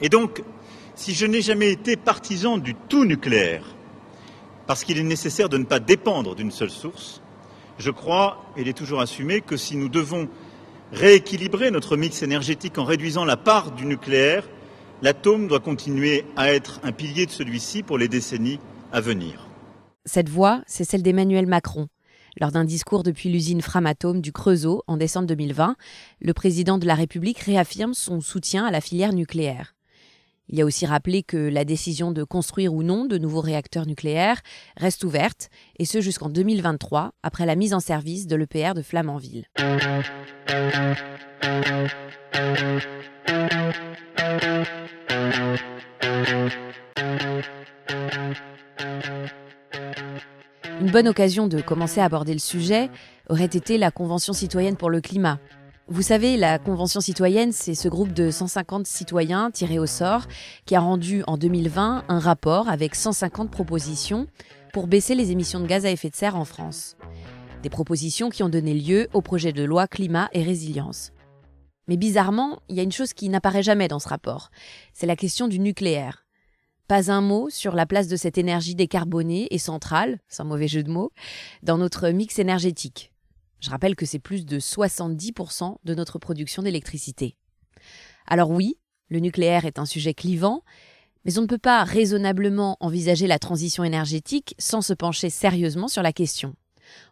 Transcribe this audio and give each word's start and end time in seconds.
Et 0.00 0.08
donc, 0.08 0.42
si 0.94 1.14
je 1.14 1.26
n'ai 1.26 1.42
jamais 1.42 1.70
été 1.70 1.96
partisan 1.96 2.58
du 2.58 2.74
tout 2.74 3.04
nucléaire, 3.04 3.64
parce 4.66 4.84
qu'il 4.84 4.98
est 4.98 5.02
nécessaire 5.02 5.48
de 5.48 5.58
ne 5.58 5.64
pas 5.64 5.80
dépendre 5.80 6.34
d'une 6.34 6.50
seule 6.50 6.70
source, 6.70 7.22
je 7.78 7.90
crois, 7.90 8.44
et 8.56 8.62
il 8.62 8.68
est 8.68 8.76
toujours 8.76 9.00
assumé, 9.00 9.40
que 9.40 9.56
si 9.56 9.76
nous 9.76 9.88
devons 9.88 10.28
rééquilibrer 10.92 11.70
notre 11.70 11.96
mix 11.96 12.22
énergétique 12.22 12.78
en 12.78 12.84
réduisant 12.84 13.24
la 13.24 13.36
part 13.36 13.72
du 13.72 13.86
nucléaire, 13.86 14.48
l'atome 15.02 15.46
doit 15.46 15.60
continuer 15.60 16.24
à 16.36 16.52
être 16.52 16.80
un 16.82 16.92
pilier 16.92 17.26
de 17.26 17.30
celui-ci 17.30 17.82
pour 17.82 17.98
les 17.98 18.08
décennies 18.08 18.60
à 18.92 19.00
venir. 19.00 19.48
Cette 20.04 20.28
voix, 20.28 20.62
c'est 20.66 20.84
celle 20.84 21.02
d'Emmanuel 21.02 21.46
Macron. 21.46 21.88
Lors 22.40 22.52
d'un 22.52 22.64
discours 22.64 23.02
depuis 23.02 23.30
l'usine 23.30 23.62
Framatome 23.62 24.20
du 24.20 24.32
Creusot 24.32 24.82
en 24.86 24.96
décembre 24.96 25.26
2020, 25.26 25.76
le 26.20 26.32
président 26.34 26.78
de 26.78 26.86
la 26.86 26.94
République 26.94 27.38
réaffirme 27.38 27.94
son 27.94 28.20
soutien 28.20 28.64
à 28.64 28.70
la 28.70 28.80
filière 28.80 29.12
nucléaire. 29.12 29.75
Il 30.48 30.60
a 30.60 30.64
aussi 30.64 30.86
rappelé 30.86 31.22
que 31.22 31.36
la 31.36 31.64
décision 31.64 32.12
de 32.12 32.22
construire 32.22 32.72
ou 32.72 32.82
non 32.82 33.04
de 33.04 33.18
nouveaux 33.18 33.40
réacteurs 33.40 33.86
nucléaires 33.86 34.40
reste 34.76 35.02
ouverte, 35.02 35.50
et 35.78 35.84
ce 35.84 36.00
jusqu'en 36.00 36.28
2023, 36.28 37.12
après 37.22 37.46
la 37.46 37.56
mise 37.56 37.74
en 37.74 37.80
service 37.80 38.26
de 38.26 38.36
l'EPR 38.36 38.74
de 38.74 38.82
Flamanville. 38.82 39.46
Une 50.80 50.90
bonne 50.92 51.08
occasion 51.08 51.48
de 51.48 51.60
commencer 51.60 52.00
à 52.00 52.04
aborder 52.04 52.32
le 52.32 52.38
sujet 52.38 52.90
aurait 53.28 53.46
été 53.46 53.78
la 53.78 53.90
Convention 53.90 54.32
citoyenne 54.32 54.76
pour 54.76 54.90
le 54.90 55.00
climat, 55.00 55.40
vous 55.88 56.02
savez, 56.02 56.36
la 56.36 56.58
Convention 56.58 57.00
citoyenne, 57.00 57.52
c'est 57.52 57.76
ce 57.76 57.88
groupe 57.88 58.12
de 58.12 58.32
150 58.32 58.88
citoyens 58.88 59.52
tirés 59.52 59.78
au 59.78 59.86
sort 59.86 60.26
qui 60.64 60.74
a 60.74 60.80
rendu 60.80 61.22
en 61.28 61.36
2020 61.36 62.06
un 62.08 62.18
rapport 62.18 62.68
avec 62.68 62.96
150 62.96 63.52
propositions 63.52 64.26
pour 64.72 64.88
baisser 64.88 65.14
les 65.14 65.30
émissions 65.30 65.60
de 65.60 65.66
gaz 65.66 65.86
à 65.86 65.90
effet 65.92 66.10
de 66.10 66.16
serre 66.16 66.34
en 66.34 66.44
France. 66.44 66.96
Des 67.62 67.70
propositions 67.70 68.30
qui 68.30 68.42
ont 68.42 68.48
donné 68.48 68.74
lieu 68.74 69.06
au 69.12 69.20
projet 69.20 69.52
de 69.52 69.62
loi 69.62 69.86
climat 69.86 70.28
et 70.32 70.42
résilience. 70.42 71.12
Mais 71.86 71.96
bizarrement, 71.96 72.58
il 72.68 72.74
y 72.74 72.80
a 72.80 72.82
une 72.82 72.90
chose 72.90 73.12
qui 73.12 73.28
n'apparaît 73.28 73.62
jamais 73.62 73.86
dans 73.86 74.00
ce 74.00 74.08
rapport. 74.08 74.50
C'est 74.92 75.06
la 75.06 75.14
question 75.14 75.46
du 75.46 75.60
nucléaire. 75.60 76.26
Pas 76.88 77.12
un 77.12 77.20
mot 77.20 77.48
sur 77.48 77.76
la 77.76 77.86
place 77.86 78.08
de 78.08 78.16
cette 78.16 78.38
énergie 78.38 78.74
décarbonée 78.74 79.46
et 79.52 79.58
centrale, 79.58 80.18
sans 80.28 80.44
mauvais 80.44 80.68
jeu 80.68 80.82
de 80.82 80.90
mots, 80.90 81.12
dans 81.62 81.78
notre 81.78 82.08
mix 82.08 82.40
énergétique. 82.40 83.12
Je 83.60 83.70
rappelle 83.70 83.96
que 83.96 84.06
c'est 84.06 84.18
plus 84.18 84.44
de 84.44 84.58
70% 84.58 85.76
de 85.84 85.94
notre 85.94 86.18
production 86.18 86.62
d'électricité. 86.62 87.36
Alors 88.26 88.50
oui, 88.50 88.76
le 89.08 89.20
nucléaire 89.20 89.64
est 89.64 89.78
un 89.78 89.86
sujet 89.86 90.14
clivant, 90.14 90.62
mais 91.24 91.38
on 91.38 91.42
ne 91.42 91.46
peut 91.46 91.58
pas 91.58 91.84
raisonnablement 91.84 92.76
envisager 92.80 93.26
la 93.26 93.38
transition 93.38 93.84
énergétique 93.84 94.54
sans 94.58 94.82
se 94.82 94.92
pencher 94.92 95.30
sérieusement 95.30 95.88
sur 95.88 96.02
la 96.02 96.12
question. 96.12 96.54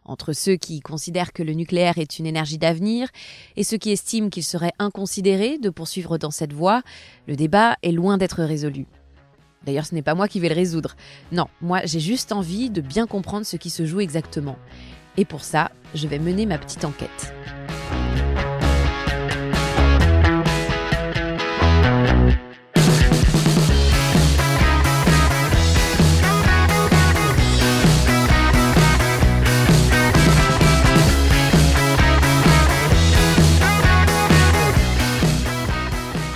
Entre 0.05 0.33
ceux 0.33 0.55
qui 0.55 0.79
considèrent 0.79 1.33
que 1.33 1.43
le 1.43 1.53
nucléaire 1.53 1.97
est 1.97 2.17
une 2.17 2.25
énergie 2.25 2.57
d'avenir 2.57 3.09
et 3.57 3.63
ceux 3.63 3.77
qui 3.77 3.91
estiment 3.91 4.29
qu'il 4.29 4.43
serait 4.43 4.71
inconsidéré 4.79 5.57
de 5.57 5.69
poursuivre 5.69 6.17
dans 6.17 6.31
cette 6.31 6.53
voie, 6.53 6.81
le 7.27 7.35
débat 7.35 7.75
est 7.81 7.91
loin 7.91 8.17
d'être 8.17 8.43
résolu. 8.43 8.87
D'ailleurs, 9.65 9.85
ce 9.85 9.95
n'est 9.95 10.03
pas 10.03 10.15
moi 10.15 10.27
qui 10.27 10.39
vais 10.39 10.49
le 10.49 10.55
résoudre. 10.55 10.95
Non, 11.31 11.47
moi 11.59 11.81
j'ai 11.85 11.99
juste 11.99 12.31
envie 12.31 12.69
de 12.69 12.81
bien 12.81 13.07
comprendre 13.07 13.45
ce 13.45 13.57
qui 13.57 13.69
se 13.69 13.85
joue 13.85 13.99
exactement. 13.99 14.57
Et 15.17 15.25
pour 15.25 15.43
ça, 15.43 15.71
je 15.93 16.07
vais 16.07 16.19
mener 16.19 16.45
ma 16.45 16.57
petite 16.57 16.83
enquête. 16.83 17.33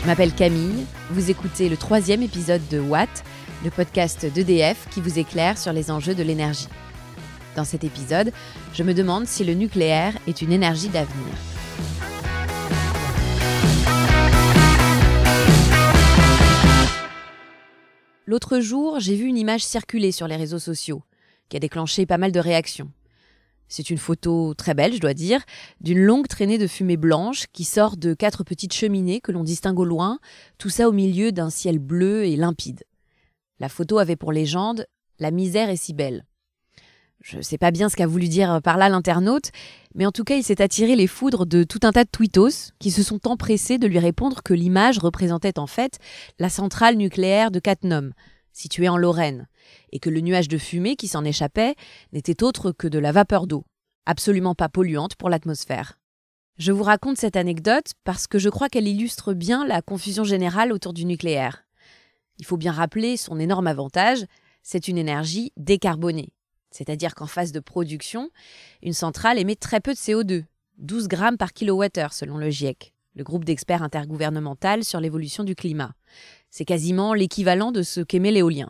Je 0.01 0.11
m'appelle 0.11 0.33
Camille, 0.33 0.85
vous 1.11 1.29
écoutez 1.29 1.69
le 1.69 1.77
troisième 1.77 2.23
épisode 2.23 2.67
de 2.69 2.79
Watt, 2.79 3.09
le 3.63 3.69
podcast 3.69 4.25
d'EDF 4.25 4.87
qui 4.89 5.01
vous 5.01 5.19
éclaire 5.19 5.55
sur 5.55 5.71
les 5.71 5.91
enjeux 5.91 6.15
de 6.15 6.23
l'énergie. 6.23 6.67
Dans 7.55 7.65
cet 7.65 7.83
épisode, 7.83 8.31
je 8.73 8.83
me 8.83 8.93
demande 8.93 9.25
si 9.25 9.43
le 9.43 9.53
nucléaire 9.53 10.17
est 10.27 10.41
une 10.41 10.51
énergie 10.51 10.89
d'avenir. 10.89 11.25
L'autre 18.25 18.59
jour, 18.59 18.99
j'ai 18.99 19.15
vu 19.15 19.25
une 19.25 19.37
image 19.37 19.63
circuler 19.63 20.11
sur 20.11 20.27
les 20.27 20.35
réseaux 20.35 20.59
sociaux, 20.59 21.01
qui 21.49 21.57
a 21.57 21.59
déclenché 21.59 22.05
pas 22.05 22.19
mal 22.19 22.31
de 22.31 22.39
réactions. 22.39 22.91
C'est 23.67 23.89
une 23.89 23.97
photo 23.97 24.53
très 24.53 24.75
belle, 24.75 24.93
je 24.93 24.99
dois 24.99 25.15
dire, 25.15 25.41
d'une 25.81 25.99
longue 25.99 26.27
traînée 26.27 26.59
de 26.59 26.67
fumée 26.67 26.97
blanche 26.97 27.45
qui 27.53 27.63
sort 27.63 27.97
de 27.97 28.13
quatre 28.13 28.43
petites 28.43 28.73
cheminées 28.73 29.19
que 29.19 29.31
l'on 29.31 29.43
distingue 29.43 29.79
au 29.79 29.85
loin, 29.85 30.19
tout 30.59 30.69
ça 30.69 30.87
au 30.87 30.91
milieu 30.91 31.31
d'un 31.31 31.49
ciel 31.49 31.79
bleu 31.79 32.25
et 32.25 32.35
limpide. 32.35 32.83
La 33.59 33.69
photo 33.69 33.97
avait 33.97 34.15
pour 34.15 34.31
légende 34.31 34.85
La 35.17 35.31
misère 35.31 35.69
est 35.69 35.75
si 35.75 35.93
belle. 35.93 36.25
Je 37.21 37.37
ne 37.37 37.41
sais 37.41 37.57
pas 37.57 37.71
bien 37.71 37.89
ce 37.89 37.97
qu'a 37.97 38.07
voulu 38.07 38.29
dire 38.29 38.61
par 38.63 38.77
là 38.77 38.87
l'internaute, 38.87 39.51
mais 39.93 40.05
en 40.05 40.11
tout 40.11 40.23
cas, 40.23 40.35
il 40.35 40.43
s'est 40.43 40.61
attiré 40.61 40.95
les 40.95 41.07
foudres 41.07 41.45
de 41.45 41.63
tout 41.63 41.79
un 41.83 41.91
tas 41.91 42.05
de 42.05 42.09
tweetos 42.09 42.71
qui 42.79 42.91
se 42.91 43.03
sont 43.03 43.27
empressés 43.27 43.77
de 43.77 43.87
lui 43.87 43.99
répondre 43.99 44.41
que 44.41 44.53
l'image 44.53 44.99
représentait 44.99 45.59
en 45.59 45.67
fait 45.67 45.99
la 46.39 46.49
centrale 46.49 46.95
nucléaire 46.95 47.51
de 47.51 47.59
Cattenom, 47.59 48.11
située 48.53 48.87
en 48.87 48.97
Lorraine, 48.97 49.47
et 49.91 49.99
que 49.99 50.09
le 50.09 50.21
nuage 50.21 50.47
de 50.47 50.57
fumée 50.57 50.95
qui 50.95 51.09
s'en 51.09 51.25
échappait 51.25 51.75
n'était 52.13 52.41
autre 52.41 52.71
que 52.71 52.87
de 52.87 52.99
la 52.99 53.11
vapeur 53.11 53.47
d'eau, 53.47 53.65
absolument 54.05 54.55
pas 54.55 54.69
polluante 54.69 55.15
pour 55.15 55.29
l'atmosphère. 55.29 55.99
Je 56.57 56.71
vous 56.71 56.83
raconte 56.83 57.17
cette 57.17 57.37
anecdote 57.37 57.93
parce 58.05 58.27
que 58.27 58.39
je 58.39 58.49
crois 58.49 58.69
qu'elle 58.69 58.87
illustre 58.87 59.33
bien 59.33 59.65
la 59.65 59.81
confusion 59.81 60.23
générale 60.23 60.71
autour 60.71 60.93
du 60.93 61.05
nucléaire. 61.05 61.65
Il 62.37 62.45
faut 62.45 62.57
bien 62.57 62.71
rappeler 62.71 63.17
son 63.17 63.39
énorme 63.39 63.67
avantage, 63.67 64.25
c'est 64.63 64.87
une 64.87 64.97
énergie 64.97 65.51
décarbonée 65.57 66.29
c'est-à-dire 66.71 67.15
qu'en 67.15 67.27
phase 67.27 67.51
de 67.51 67.59
production, 67.59 68.29
une 68.81 68.93
centrale 68.93 69.39
émet 69.39 69.55
très 69.55 69.79
peu 69.79 69.93
de 69.93 69.97
CO2, 69.97 70.45
12 70.77 71.07
grammes 71.07 71.37
par 71.37 71.53
kilowattheure 71.53 72.13
selon 72.13 72.37
le 72.37 72.49
GIEC, 72.49 72.93
le 73.15 73.23
groupe 73.23 73.45
d'experts 73.45 73.83
intergouvernemental 73.83 74.83
sur 74.83 74.99
l'évolution 74.99 75.43
du 75.43 75.55
climat. 75.55 75.93
C'est 76.49 76.65
quasiment 76.65 77.13
l'équivalent 77.13 77.71
de 77.71 77.83
ce 77.83 78.01
qu'émet 78.01 78.31
l'éolien. 78.31 78.69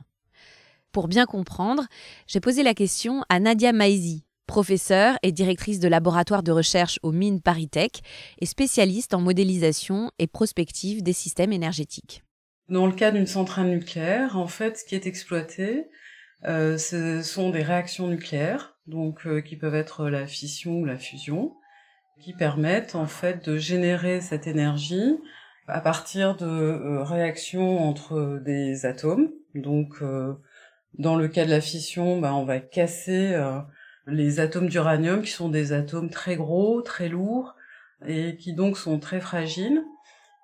Pour 0.91 1.07
bien 1.07 1.25
comprendre, 1.25 1.83
j'ai 2.25 2.39
posé 2.39 2.63
la 2.63 2.73
question 2.73 3.23
à 3.29 3.39
Nadia 3.39 3.73
Maizi, 3.73 4.25
professeure 4.47 5.19
et 5.21 5.31
directrice 5.31 5.79
de 5.79 5.87
laboratoire 5.87 6.41
de 6.41 6.51
recherche 6.51 6.99
au 7.03 7.11
mines 7.11 7.41
ParisTech 7.41 8.01
et 8.39 8.47
spécialiste 8.47 9.13
en 9.13 9.21
modélisation 9.21 10.11
et 10.17 10.25
prospective 10.25 11.03
des 11.03 11.13
systèmes 11.13 11.53
énergétiques. 11.53 12.23
Dans 12.67 12.87
le 12.87 12.93
cas 12.93 13.11
d'une 13.11 13.27
centrale 13.27 13.69
nucléaire, 13.69 14.37
en 14.37 14.47
fait, 14.47 14.77
ce 14.79 14.85
qui 14.85 14.95
est 14.95 15.05
exploité, 15.05 15.87
ce 16.43 17.21
sont 17.21 17.49
des 17.49 17.63
réactions 17.63 18.07
nucléaires, 18.07 18.77
donc 18.87 19.25
euh, 19.27 19.41
qui 19.41 19.55
peuvent 19.55 19.75
être 19.75 20.09
la 20.09 20.25
fission 20.25 20.79
ou 20.79 20.85
la 20.85 20.97
fusion, 20.97 21.53
qui 22.21 22.33
permettent 22.33 22.95
en 22.95 23.05
fait 23.05 23.47
de 23.47 23.57
générer 23.57 24.21
cette 24.21 24.47
énergie 24.47 25.17
à 25.67 25.81
partir 25.81 26.35
de 26.35 26.45
euh, 26.45 27.03
réactions 27.03 27.79
entre 27.79 28.41
des 28.43 28.85
atomes. 28.85 29.29
Donc, 29.55 30.03
dans 30.97 31.15
le 31.15 31.27
cas 31.27 31.43
de 31.45 31.49
la 31.49 31.61
fission, 31.61 32.19
bah, 32.19 32.35
on 32.35 32.45
va 32.45 32.59
casser 32.59 33.35
les 34.05 34.39
atomes 34.39 34.69
d'uranium, 34.69 35.23
qui 35.23 35.31
sont 35.31 35.49
des 35.49 35.73
atomes 35.73 36.11
très 36.11 36.35
gros, 36.35 36.83
très 36.83 37.09
lourds, 37.09 37.55
et 38.05 38.37
qui 38.37 38.53
donc 38.53 38.77
sont 38.77 38.99
très 38.99 39.19
fragiles. 39.19 39.83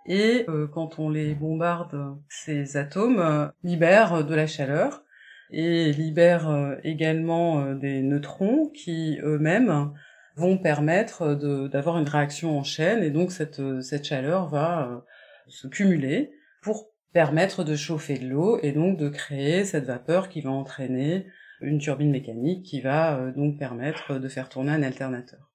Et 0.07 0.47
quand 0.73 0.97
on 0.97 1.09
les 1.09 1.35
bombarde, 1.35 2.17
ces 2.29 2.77
atomes 2.77 3.51
libèrent 3.63 4.25
de 4.25 4.33
la 4.33 4.47
chaleur 4.47 5.04
et 5.51 5.91
libère 5.91 6.49
euh, 6.49 6.75
également 6.83 7.61
euh, 7.61 7.75
des 7.75 8.01
neutrons 8.01 8.69
qui 8.69 9.19
eux-mêmes 9.23 9.91
vont 10.35 10.57
permettre 10.57 11.35
d'avoir 11.69 11.97
une 11.97 12.09
réaction 12.09 12.57
en 12.57 12.63
chaîne 12.63 13.03
et 13.03 13.09
donc 13.09 13.31
cette, 13.31 13.59
euh, 13.59 13.81
cette 13.81 14.05
chaleur 14.05 14.49
va 14.49 15.05
se 15.47 15.67
cumuler 15.67 16.31
pour 16.61 16.89
permettre 17.13 17.63
de 17.63 17.75
chauffer 17.75 18.17
de 18.17 18.27
l'eau 18.27 18.59
et 18.61 18.73
donc 18.73 18.97
de 18.97 19.07
créer 19.07 19.63
cette 19.63 19.85
vapeur 19.85 20.27
qui 20.27 20.41
va 20.41 20.49
entraîner 20.49 21.27
une 21.61 21.77
turbine 21.79 22.11
mécanique 22.11 22.65
qui 22.65 22.81
va 22.81 23.31
donc 23.31 23.57
permettre 23.57 24.19
de 24.19 24.27
faire 24.27 24.49
tourner 24.49 24.71
un 24.71 24.83
alternateur. 24.83 25.53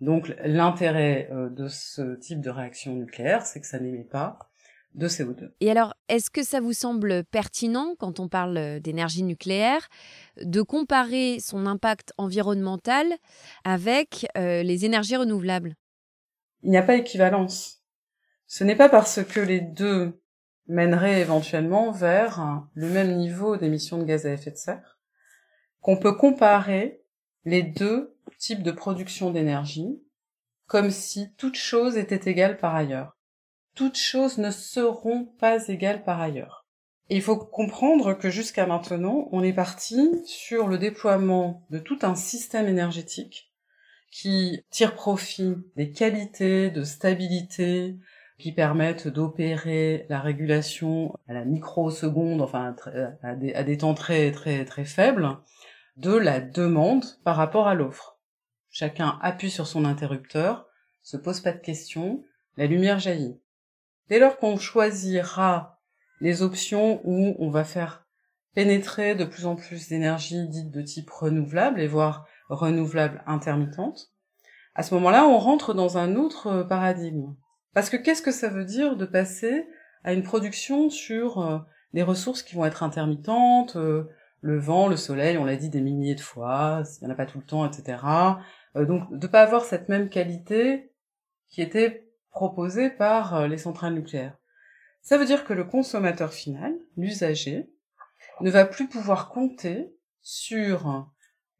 Donc 0.00 0.34
l'intérêt 0.44 1.30
de 1.32 1.68
ce 1.68 2.16
type 2.16 2.42
de 2.42 2.50
réaction 2.50 2.94
nucléaire, 2.96 3.46
c'est 3.46 3.60
que 3.60 3.66
ça 3.66 3.78
n'émet 3.78 4.04
pas 4.04 4.47
de 4.94 5.08
CO2. 5.08 5.50
Et 5.60 5.70
alors, 5.70 5.94
est-ce 6.08 6.30
que 6.30 6.42
ça 6.42 6.60
vous 6.60 6.72
semble 6.72 7.24
pertinent, 7.24 7.94
quand 7.98 8.20
on 8.20 8.28
parle 8.28 8.80
d'énergie 8.80 9.22
nucléaire, 9.22 9.88
de 10.42 10.62
comparer 10.62 11.38
son 11.40 11.66
impact 11.66 12.12
environnemental 12.18 13.06
avec 13.64 14.26
euh, 14.36 14.62
les 14.62 14.84
énergies 14.84 15.16
renouvelables? 15.16 15.74
Il 16.62 16.70
n'y 16.70 16.78
a 16.78 16.82
pas 16.82 16.96
équivalence. 16.96 17.82
Ce 18.46 18.64
n'est 18.64 18.76
pas 18.76 18.88
parce 18.88 19.22
que 19.22 19.40
les 19.40 19.60
deux 19.60 20.20
mènerait 20.66 21.20
éventuellement 21.20 21.90
vers 21.90 22.66
le 22.74 22.88
même 22.88 23.16
niveau 23.16 23.56
d'émissions 23.56 23.98
de 23.98 24.04
gaz 24.04 24.26
à 24.26 24.32
effet 24.32 24.50
de 24.50 24.56
serre, 24.56 24.98
qu'on 25.80 25.96
peut 25.96 26.14
comparer 26.14 27.02
les 27.44 27.62
deux 27.62 28.16
types 28.38 28.62
de 28.62 28.72
production 28.72 29.30
d'énergie 29.30 30.00
comme 30.66 30.90
si 30.90 31.32
toute 31.34 31.56
chose 31.56 31.96
était 31.96 32.30
égale 32.30 32.58
par 32.58 32.74
ailleurs. 32.76 33.17
Toutes 33.78 33.96
choses 33.96 34.38
ne 34.38 34.50
seront 34.50 35.26
pas 35.38 35.68
égales 35.68 36.02
par 36.02 36.20
ailleurs. 36.20 36.66
Il 37.10 37.22
faut 37.22 37.36
comprendre 37.36 38.12
que 38.12 38.28
jusqu'à 38.28 38.66
maintenant, 38.66 39.28
on 39.30 39.44
est 39.44 39.52
parti 39.52 40.20
sur 40.26 40.66
le 40.66 40.78
déploiement 40.78 41.64
de 41.70 41.78
tout 41.78 42.00
un 42.02 42.16
système 42.16 42.66
énergétique 42.66 43.52
qui 44.10 44.64
tire 44.70 44.96
profit 44.96 45.54
des 45.76 45.92
qualités 45.92 46.72
de 46.72 46.82
stabilité, 46.82 47.94
qui 48.36 48.50
permettent 48.50 49.06
d'opérer 49.06 50.06
la 50.08 50.18
régulation 50.18 51.14
à 51.28 51.34
la 51.34 51.44
microseconde, 51.44 52.42
enfin 52.42 52.74
à 53.22 53.36
des, 53.36 53.54
à 53.54 53.62
des 53.62 53.76
temps 53.78 53.94
très 53.94 54.32
très 54.32 54.64
très 54.64 54.86
faibles, 54.86 55.38
de 55.96 56.16
la 56.16 56.40
demande 56.40 57.04
par 57.22 57.36
rapport 57.36 57.68
à 57.68 57.76
l'offre. 57.76 58.18
Chacun 58.72 59.20
appuie 59.22 59.52
sur 59.52 59.68
son 59.68 59.84
interrupteur, 59.84 60.66
se 61.04 61.16
pose 61.16 61.38
pas 61.38 61.52
de 61.52 61.60
questions, 61.60 62.24
la 62.56 62.66
lumière 62.66 62.98
jaillit. 62.98 63.38
Dès 64.08 64.18
lors 64.18 64.38
qu'on 64.38 64.56
choisira 64.56 65.80
les 66.20 66.42
options 66.42 67.00
où 67.04 67.36
on 67.38 67.50
va 67.50 67.64
faire 67.64 68.06
pénétrer 68.54 69.14
de 69.14 69.24
plus 69.24 69.46
en 69.46 69.54
plus 69.54 69.88
d'énergie 69.88 70.48
dite 70.48 70.70
de 70.70 70.82
type 70.82 71.10
renouvelable 71.10 71.80
et 71.80 71.86
voire 71.86 72.26
renouvelable 72.48 73.22
intermittente, 73.26 74.12
à 74.74 74.82
ce 74.82 74.94
moment-là, 74.94 75.26
on 75.26 75.38
rentre 75.38 75.74
dans 75.74 75.98
un 75.98 76.16
autre 76.16 76.62
paradigme. 76.62 77.34
Parce 77.74 77.90
que 77.90 77.96
qu'est-ce 77.96 78.22
que 78.22 78.32
ça 78.32 78.48
veut 78.48 78.64
dire 78.64 78.96
de 78.96 79.06
passer 79.06 79.66
à 80.04 80.12
une 80.12 80.22
production 80.22 80.88
sur 80.90 81.40
euh, 81.40 81.58
des 81.92 82.02
ressources 82.02 82.42
qui 82.42 82.54
vont 82.54 82.64
être 82.64 82.82
intermittentes, 82.82 83.76
euh, 83.76 84.04
le 84.40 84.58
vent, 84.58 84.88
le 84.88 84.96
soleil, 84.96 85.36
on 85.36 85.44
l'a 85.44 85.56
dit 85.56 85.68
des 85.68 85.80
milliers 85.80 86.14
de 86.14 86.20
fois, 86.20 86.82
il 87.00 87.04
n'y 87.04 87.10
en 87.10 87.12
a 87.12 87.16
pas 87.16 87.26
tout 87.26 87.38
le 87.38 87.44
temps, 87.44 87.66
etc. 87.66 87.98
Euh, 88.76 88.84
donc 88.84 89.12
de 89.16 89.26
pas 89.26 89.42
avoir 89.42 89.64
cette 89.64 89.88
même 89.88 90.08
qualité 90.08 90.92
qui 91.48 91.62
était 91.62 92.07
proposée 92.38 92.88
par 92.88 93.48
les 93.48 93.58
centrales 93.58 93.94
nucléaires. 93.94 94.38
Ça 95.02 95.18
veut 95.18 95.24
dire 95.24 95.44
que 95.44 95.52
le 95.52 95.64
consommateur 95.64 96.32
final, 96.32 96.72
l'usager, 96.96 97.68
ne 98.40 98.48
va 98.48 98.64
plus 98.64 98.86
pouvoir 98.86 99.28
compter 99.28 99.92
sur 100.22 101.10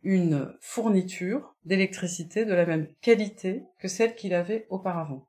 une 0.04 0.56
fourniture 0.60 1.56
d'électricité 1.64 2.44
de 2.44 2.54
la 2.54 2.64
même 2.64 2.86
qualité 3.00 3.64
que 3.80 3.88
celle 3.88 4.14
qu'il 4.14 4.34
avait 4.34 4.68
auparavant. 4.70 5.26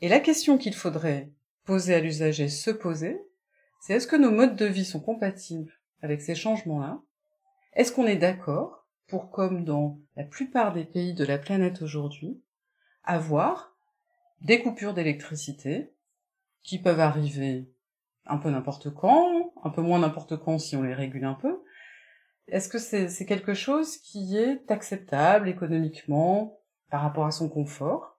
Et 0.00 0.08
la 0.08 0.18
question 0.18 0.56
qu'il 0.56 0.74
faudrait 0.74 1.30
poser 1.66 1.94
à 1.94 2.00
l'usager, 2.00 2.48
se 2.48 2.70
poser, 2.70 3.20
c'est 3.82 3.92
est-ce 3.92 4.06
que 4.06 4.16
nos 4.16 4.30
modes 4.30 4.56
de 4.56 4.64
vie 4.64 4.86
sont 4.86 5.00
compatibles 5.00 5.74
avec 6.00 6.22
ces 6.22 6.34
changements-là? 6.34 7.02
Est-ce 7.74 7.92
qu'on 7.92 8.06
est, 8.06 8.16
d'accord 8.16 8.86
pour, 9.08 9.30
comme 9.30 9.66
dans 9.66 9.98
la 10.16 10.24
plupart 10.24 10.72
des 10.72 10.86
pays 10.86 11.12
de 11.12 11.26
la 11.26 11.36
planète 11.36 11.82
aujourd'hui, 11.82 12.40
avoir 13.04 13.73
des 14.44 14.62
coupures 14.62 14.94
d'électricité 14.94 15.92
qui 16.62 16.78
peuvent 16.78 17.00
arriver 17.00 17.70
un 18.26 18.38
peu 18.38 18.50
n'importe 18.50 18.92
quand, 18.92 19.52
un 19.62 19.70
peu 19.70 19.82
moins 19.82 19.98
n'importe 19.98 20.36
quand 20.36 20.58
si 20.58 20.76
on 20.76 20.82
les 20.82 20.94
régule 20.94 21.24
un 21.24 21.34
peu. 21.34 21.62
Est-ce 22.48 22.68
que 22.68 22.78
c'est 22.78 23.26
quelque 23.26 23.54
chose 23.54 23.96
qui 23.98 24.36
est 24.36 24.70
acceptable 24.70 25.48
économiquement 25.48 26.60
par 26.90 27.00
rapport 27.00 27.26
à 27.26 27.30
son 27.30 27.48
confort? 27.48 28.18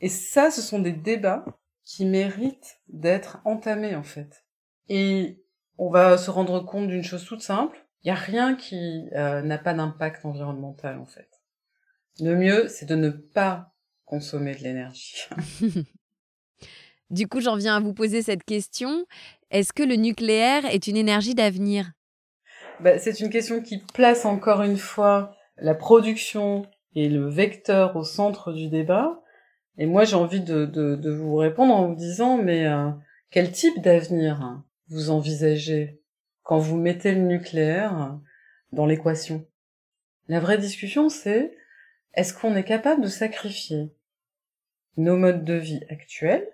Et 0.00 0.08
ça, 0.08 0.50
ce 0.50 0.62
sont 0.62 0.78
des 0.78 0.92
débats 0.92 1.44
qui 1.84 2.06
méritent 2.06 2.80
d'être 2.88 3.40
entamés, 3.44 3.96
en 3.96 4.04
fait. 4.04 4.44
Et 4.88 5.42
on 5.78 5.90
va 5.90 6.16
se 6.16 6.30
rendre 6.30 6.60
compte 6.60 6.88
d'une 6.88 7.02
chose 7.02 7.24
toute 7.24 7.42
simple. 7.42 7.86
Il 8.02 8.06
n'y 8.06 8.12
a 8.12 8.20
rien 8.20 8.54
qui 8.54 9.08
euh, 9.14 9.42
n'a 9.42 9.58
pas 9.58 9.74
d'impact 9.74 10.24
environnemental, 10.24 10.98
en 10.98 11.06
fait. 11.06 11.28
Le 12.20 12.36
mieux, 12.36 12.68
c'est 12.68 12.86
de 12.86 12.94
ne 12.94 13.10
pas 13.10 13.74
consommer 14.10 14.56
de 14.56 14.64
l'énergie. 14.64 15.22
du 17.10 17.28
coup, 17.28 17.40
j'en 17.40 17.56
viens 17.56 17.76
à 17.76 17.80
vous 17.80 17.94
poser 17.94 18.22
cette 18.22 18.42
question. 18.42 19.06
Est-ce 19.52 19.72
que 19.72 19.84
le 19.84 19.94
nucléaire 19.94 20.66
est 20.66 20.88
une 20.88 20.96
énergie 20.96 21.36
d'avenir? 21.36 21.92
Bah, 22.80 22.98
C'est 22.98 23.20
une 23.20 23.30
question 23.30 23.62
qui 23.62 23.78
place 23.94 24.24
encore 24.24 24.62
une 24.62 24.78
fois 24.78 25.36
la 25.58 25.74
production 25.74 26.66
et 26.96 27.08
le 27.08 27.28
vecteur 27.28 27.94
au 27.94 28.02
centre 28.02 28.52
du 28.52 28.68
débat. 28.68 29.22
Et 29.78 29.86
moi, 29.86 30.04
j'ai 30.04 30.16
envie 30.16 30.40
de, 30.40 30.66
de, 30.66 31.10
vous 31.10 31.36
répondre 31.36 31.72
en 31.72 31.88
vous 31.88 31.94
disant, 31.94 32.36
mais 32.36 32.66
euh, 32.66 32.90
quel 33.30 33.52
type 33.52 33.80
d'avenir 33.80 34.60
vous 34.88 35.10
envisagez 35.10 36.02
quand 36.42 36.58
vous 36.58 36.76
mettez 36.76 37.12
le 37.12 37.20
nucléaire 37.20 38.18
dans 38.72 38.86
l'équation? 38.86 39.46
La 40.28 40.40
vraie 40.40 40.58
discussion, 40.58 41.08
c'est 41.08 41.56
est-ce 42.14 42.34
qu'on 42.34 42.56
est 42.56 42.64
capable 42.64 43.02
de 43.02 43.08
sacrifier 43.08 43.92
nos 44.96 45.16
modes 45.16 45.44
de 45.44 45.54
vie 45.54 45.80
actuels 45.88 46.48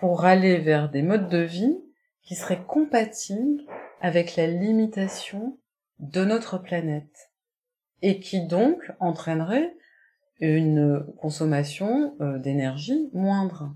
pour 0.00 0.24
aller 0.24 0.58
vers 0.58 0.90
des 0.90 1.02
modes 1.02 1.28
de 1.28 1.42
vie 1.42 1.78
qui 2.22 2.34
seraient 2.34 2.64
compatibles 2.66 3.62
avec 4.00 4.36
la 4.36 4.46
limitation 4.46 5.58
de 5.98 6.24
notre 6.24 6.58
planète 6.58 7.30
et 8.02 8.20
qui 8.20 8.46
donc 8.46 8.92
entraîneraient 9.00 9.74
une 10.40 11.04
consommation 11.18 12.14
euh, 12.20 12.38
d'énergie 12.38 13.08
moindre. 13.14 13.74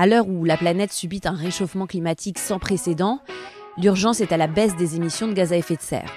À 0.00 0.06
l'heure 0.06 0.30
où 0.30 0.46
la 0.46 0.56
planète 0.56 0.94
subit 0.94 1.20
un 1.24 1.34
réchauffement 1.34 1.86
climatique 1.86 2.38
sans 2.38 2.58
précédent, 2.58 3.20
l'urgence 3.76 4.22
est 4.22 4.32
à 4.32 4.38
la 4.38 4.46
baisse 4.46 4.74
des 4.76 4.96
émissions 4.96 5.28
de 5.28 5.34
gaz 5.34 5.52
à 5.52 5.58
effet 5.58 5.76
de 5.76 5.82
serre. 5.82 6.10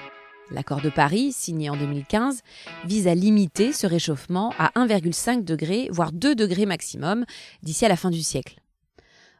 L'accord 0.51 0.79
de 0.79 0.89
Paris, 0.89 1.33
signé 1.33 1.69
en 1.69 1.75
2015, 1.75 2.43
vise 2.85 3.09
à 3.09 3.13
limiter 3.13 3.73
ce 3.73 3.85
réchauffement 3.85 4.53
à 4.57 4.71
1,5 4.79 5.43
degré, 5.43 5.89
voire 5.91 6.13
2 6.13 6.33
degrés 6.33 6.65
maximum, 6.65 7.25
d'ici 7.61 7.83
à 7.83 7.89
la 7.89 7.97
fin 7.97 8.09
du 8.09 8.23
siècle. 8.23 8.61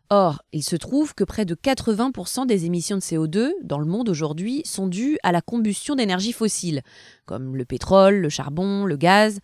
Or, 0.10 0.44
il 0.52 0.64
se 0.64 0.76
trouve 0.76 1.16
que 1.16 1.24
près 1.24 1.46
de 1.46 1.56
80% 1.56 2.46
des 2.46 2.66
émissions 2.66 2.98
de 2.98 3.02
CO2 3.02 3.52
dans 3.64 3.80
le 3.80 3.86
monde 3.86 4.10
aujourd'hui 4.10 4.62
sont 4.66 4.88
dues 4.88 5.18
à 5.24 5.32
la 5.32 5.40
combustion 5.40 5.96
d'énergies 5.96 6.34
fossiles, 6.34 6.82
comme 7.26 7.56
le 7.56 7.64
pétrole, 7.64 8.16
le 8.16 8.28
charbon, 8.28 8.84
le 8.84 8.98
gaz. 8.98 9.40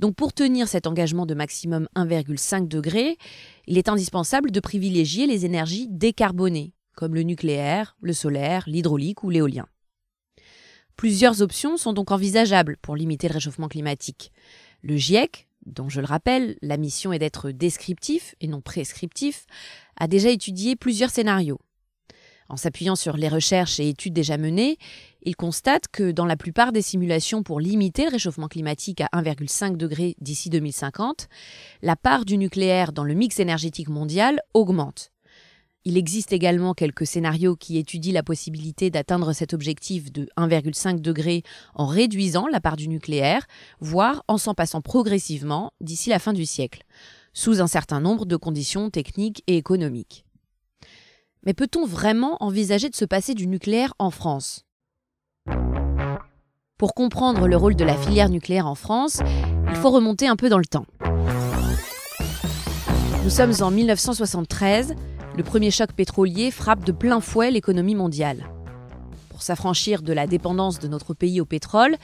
Donc 0.00 0.14
pour 0.14 0.32
tenir 0.32 0.66
cet 0.66 0.86
engagement 0.86 1.26
de 1.26 1.34
maximum 1.34 1.86
1,5 1.94 2.66
degré, 2.68 3.18
il 3.66 3.76
est 3.76 3.90
indispensable 3.90 4.50
de 4.50 4.58
privilégier 4.58 5.26
les 5.26 5.44
énergies 5.44 5.88
décarbonées, 5.90 6.72
comme 6.96 7.14
le 7.14 7.22
nucléaire, 7.22 7.98
le 8.00 8.14
solaire, 8.14 8.64
l'hydraulique 8.66 9.22
ou 9.24 9.28
l'éolien. 9.28 9.66
Plusieurs 10.96 11.42
options 11.42 11.76
sont 11.76 11.92
donc 11.92 12.12
envisageables 12.12 12.78
pour 12.80 12.96
limiter 12.96 13.28
le 13.28 13.34
réchauffement 13.34 13.68
climatique. 13.68 14.32
Le 14.80 14.96
GIEC, 14.96 15.48
dont 15.66 15.90
je 15.90 16.00
le 16.00 16.06
rappelle, 16.06 16.56
la 16.62 16.78
mission 16.78 17.12
est 17.12 17.18
d'être 17.18 17.50
descriptif 17.50 18.34
et 18.40 18.48
non 18.48 18.62
prescriptif, 18.62 19.44
a 19.98 20.08
déjà 20.08 20.30
étudié 20.30 20.76
plusieurs 20.76 21.10
scénarios. 21.10 21.60
En 22.50 22.56
s'appuyant 22.56 22.96
sur 22.96 23.16
les 23.16 23.28
recherches 23.28 23.78
et 23.78 23.88
études 23.88 24.12
déjà 24.12 24.36
menées, 24.36 24.76
il 25.22 25.36
constate 25.36 25.86
que 25.86 26.10
dans 26.10 26.26
la 26.26 26.36
plupart 26.36 26.72
des 26.72 26.82
simulations 26.82 27.44
pour 27.44 27.60
limiter 27.60 28.06
le 28.06 28.10
réchauffement 28.10 28.48
climatique 28.48 29.00
à 29.00 29.08
1,5 29.12 29.76
degré 29.76 30.16
d'ici 30.20 30.50
2050, 30.50 31.28
la 31.82 31.94
part 31.94 32.24
du 32.24 32.36
nucléaire 32.36 32.92
dans 32.92 33.04
le 33.04 33.14
mix 33.14 33.38
énergétique 33.38 33.88
mondial 33.88 34.40
augmente. 34.52 35.12
Il 35.84 35.96
existe 35.96 36.32
également 36.32 36.74
quelques 36.74 37.06
scénarios 37.06 37.54
qui 37.54 37.78
étudient 37.78 38.12
la 38.12 38.24
possibilité 38.24 38.90
d'atteindre 38.90 39.32
cet 39.32 39.54
objectif 39.54 40.10
de 40.10 40.28
1,5 40.36 41.00
degré 41.00 41.44
en 41.76 41.86
réduisant 41.86 42.48
la 42.48 42.60
part 42.60 42.76
du 42.76 42.88
nucléaire, 42.88 43.46
voire 43.78 44.24
en 44.26 44.38
s'en 44.38 44.54
passant 44.54 44.80
progressivement 44.80 45.72
d'ici 45.80 46.10
la 46.10 46.18
fin 46.18 46.32
du 46.32 46.46
siècle, 46.46 46.82
sous 47.32 47.62
un 47.62 47.68
certain 47.68 48.00
nombre 48.00 48.26
de 48.26 48.34
conditions 48.34 48.90
techniques 48.90 49.44
et 49.46 49.56
économiques. 49.56 50.24
Mais 51.46 51.54
peut-on 51.54 51.86
vraiment 51.86 52.36
envisager 52.42 52.90
de 52.90 52.94
se 52.94 53.04
passer 53.04 53.34
du 53.34 53.46
nucléaire 53.46 53.94
en 53.98 54.10
France? 54.10 54.64
Pour 56.76 56.94
comprendre 56.94 57.46
le 57.46 57.56
rôle 57.56 57.76
de 57.76 57.84
la 57.84 57.96
filière 57.96 58.28
nucléaire 58.28 58.66
en 58.66 58.74
France, 58.74 59.20
il 59.68 59.76
faut 59.76 59.90
remonter 59.90 60.26
un 60.28 60.36
peu 60.36 60.48
dans 60.48 60.58
le 60.58 60.64
temps. 60.64 60.86
Nous 63.24 63.30
sommes 63.30 63.54
en 63.60 63.70
1973 63.70 64.94
le 65.36 65.42
premier 65.42 65.70
choc 65.70 65.92
pétrolier 65.92 66.50
frappe 66.50 66.84
de 66.84 66.92
plein 66.92 67.20
fouet 67.20 67.50
l'économie 67.50 67.94
mondiale. 67.94 68.50
Pour 69.28 69.42
s'affranchir 69.42 70.02
de 70.02 70.12
la 70.12 70.26
dépendance 70.26 70.78
de 70.78 70.88
notre 70.88 71.14
pays 71.14 71.40
au 71.40 71.46
pétrole, 71.46 71.96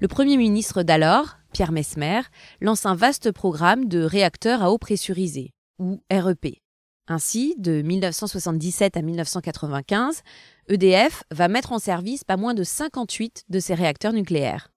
le 0.00 0.08
Premier 0.08 0.36
ministre 0.36 0.82
d'alors, 0.82 1.36
Pierre 1.52 1.72
Mesmer, 1.72 2.20
lance 2.60 2.86
un 2.86 2.94
vaste 2.94 3.32
programme 3.32 3.88
de 3.88 4.02
réacteurs 4.02 4.62
à 4.62 4.70
eau 4.70 4.78
pressurisée, 4.78 5.50
ou 5.80 6.02
REP. 6.12 6.63
Ainsi, 7.06 7.54
de 7.58 7.82
1977 7.82 8.96
à 8.96 9.02
1995, 9.02 10.22
EDF 10.68 11.24
va 11.30 11.48
mettre 11.48 11.72
en 11.72 11.78
service 11.78 12.24
pas 12.24 12.38
moins 12.38 12.54
de 12.54 12.64
58 12.64 13.44
de 13.50 13.60
ses 13.60 13.74
réacteurs 13.74 14.14
nucléaires. 14.14 14.70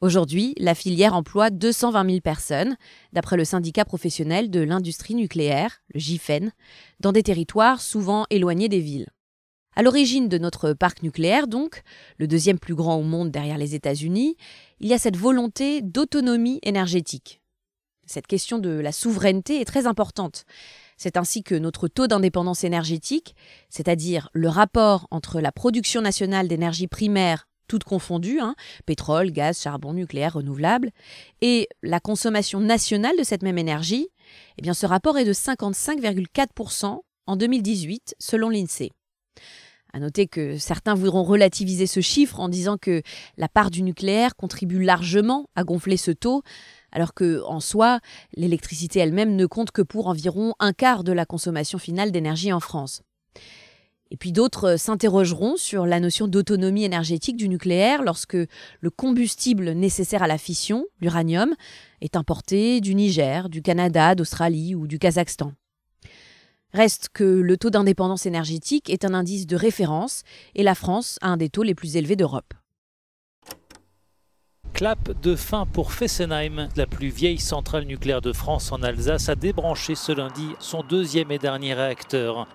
Aujourd'hui, 0.00 0.54
la 0.58 0.76
filière 0.76 1.14
emploie 1.14 1.50
220 1.50 2.06
000 2.06 2.20
personnes, 2.20 2.76
d'après 3.12 3.36
le 3.36 3.44
syndicat 3.44 3.84
professionnel 3.84 4.50
de 4.50 4.60
l'industrie 4.60 5.16
nucléaire, 5.16 5.82
le 5.92 5.98
GIFEN, 5.98 6.50
dans 7.00 7.12
des 7.12 7.24
territoires 7.24 7.80
souvent 7.80 8.26
éloignés 8.30 8.68
des 8.68 8.80
villes. 8.80 9.08
À 9.74 9.82
l'origine 9.82 10.28
de 10.28 10.38
notre 10.38 10.74
parc 10.74 11.02
nucléaire, 11.02 11.48
donc, 11.48 11.82
le 12.18 12.28
deuxième 12.28 12.58
plus 12.58 12.74
grand 12.74 12.96
au 12.96 13.02
monde 13.02 13.32
derrière 13.32 13.58
les 13.58 13.74
États-Unis, 13.74 14.36
il 14.78 14.88
y 14.88 14.94
a 14.94 14.98
cette 14.98 15.16
volonté 15.16 15.82
d'autonomie 15.82 16.60
énergétique. 16.62 17.40
Cette 18.06 18.26
question 18.28 18.58
de 18.58 18.70
la 18.70 18.92
souveraineté 18.92 19.60
est 19.60 19.64
très 19.64 19.86
importante. 19.86 20.44
C'est 20.96 21.16
ainsi 21.16 21.42
que 21.42 21.54
notre 21.54 21.88
taux 21.88 22.06
d'indépendance 22.06 22.64
énergétique, 22.64 23.34
c'est-à-dire 23.68 24.28
le 24.32 24.48
rapport 24.48 25.06
entre 25.10 25.40
la 25.40 25.52
production 25.52 26.00
nationale 26.00 26.48
d'énergie 26.48 26.86
primaire, 26.88 27.48
toute 27.68 27.84
confondue, 27.84 28.40
hein, 28.40 28.54
pétrole, 28.86 29.30
gaz, 29.30 29.60
charbon, 29.60 29.92
nucléaire, 29.92 30.34
renouvelable, 30.34 30.90
et 31.40 31.68
la 31.82 32.00
consommation 32.00 32.60
nationale 32.60 33.16
de 33.18 33.24
cette 33.24 33.42
même 33.42 33.58
énergie, 33.58 34.08
eh 34.58 34.62
bien 34.62 34.74
ce 34.74 34.86
rapport 34.86 35.18
est 35.18 35.24
de 35.24 35.32
55,4% 35.32 37.00
en 37.26 37.36
2018 37.36 38.14
selon 38.18 38.48
l'INSEE. 38.48 38.92
À 39.92 39.98
noter 39.98 40.26
que 40.26 40.58
certains 40.58 40.94
voudront 40.94 41.22
relativiser 41.22 41.86
ce 41.86 42.00
chiffre 42.00 42.40
en 42.40 42.48
disant 42.48 42.76
que 42.76 43.02
la 43.38 43.48
part 43.48 43.70
du 43.70 43.82
nucléaire 43.82 44.36
contribue 44.36 44.82
largement 44.82 45.48
à 45.54 45.64
gonfler 45.64 45.96
ce 45.96 46.10
taux, 46.10 46.42
alors 46.92 47.14
que, 47.14 47.42
en 47.44 47.60
soi, 47.60 48.00
l'électricité 48.34 49.00
elle-même 49.00 49.36
ne 49.36 49.46
compte 49.46 49.70
que 49.70 49.82
pour 49.82 50.06
environ 50.06 50.54
un 50.58 50.72
quart 50.72 51.04
de 51.04 51.12
la 51.12 51.26
consommation 51.26 51.78
finale 51.78 52.12
d'énergie 52.12 52.52
en 52.52 52.60
France. 52.60 53.02
Et 54.10 54.16
puis 54.16 54.30
d'autres 54.32 54.76
s'interrogeront 54.76 55.56
sur 55.56 55.84
la 55.84 55.98
notion 55.98 56.28
d'autonomie 56.28 56.84
énergétique 56.84 57.36
du 57.36 57.48
nucléaire 57.48 58.02
lorsque 58.02 58.36
le 58.36 58.90
combustible 58.90 59.72
nécessaire 59.72 60.22
à 60.22 60.28
la 60.28 60.38
fission, 60.38 60.86
l'uranium, 61.00 61.54
est 62.00 62.16
importé 62.16 62.80
du 62.80 62.94
Niger, 62.94 63.48
du 63.48 63.62
Canada, 63.62 64.14
d'Australie 64.14 64.74
ou 64.74 64.86
du 64.86 64.98
Kazakhstan. 64.98 65.52
Reste 66.72 67.08
que 67.12 67.24
le 67.24 67.56
taux 67.56 67.70
d'indépendance 67.70 68.26
énergétique 68.26 68.90
est 68.90 69.04
un 69.04 69.14
indice 69.14 69.46
de 69.46 69.56
référence 69.56 70.22
et 70.54 70.62
la 70.62 70.74
France 70.74 71.18
a 71.22 71.28
un 71.28 71.36
des 71.36 71.48
taux 71.48 71.62
les 71.62 71.74
plus 71.74 71.96
élevés 71.96 72.16
d'Europe. 72.16 72.54
Clap 74.76 75.18
de 75.22 75.36
fin 75.36 75.64
pour 75.64 75.94
Fessenheim, 75.94 76.68
la 76.76 76.86
plus 76.86 77.08
vieille 77.08 77.38
centrale 77.38 77.84
nucléaire 77.84 78.20
de 78.20 78.34
France 78.34 78.72
en 78.72 78.82
Alsace, 78.82 79.30
a 79.30 79.34
débranché 79.34 79.94
ce 79.94 80.12
lundi 80.12 80.48
son 80.58 80.82
deuxième 80.82 81.30
et 81.32 81.38
dernier 81.38 81.72
réacteur. 81.72 82.46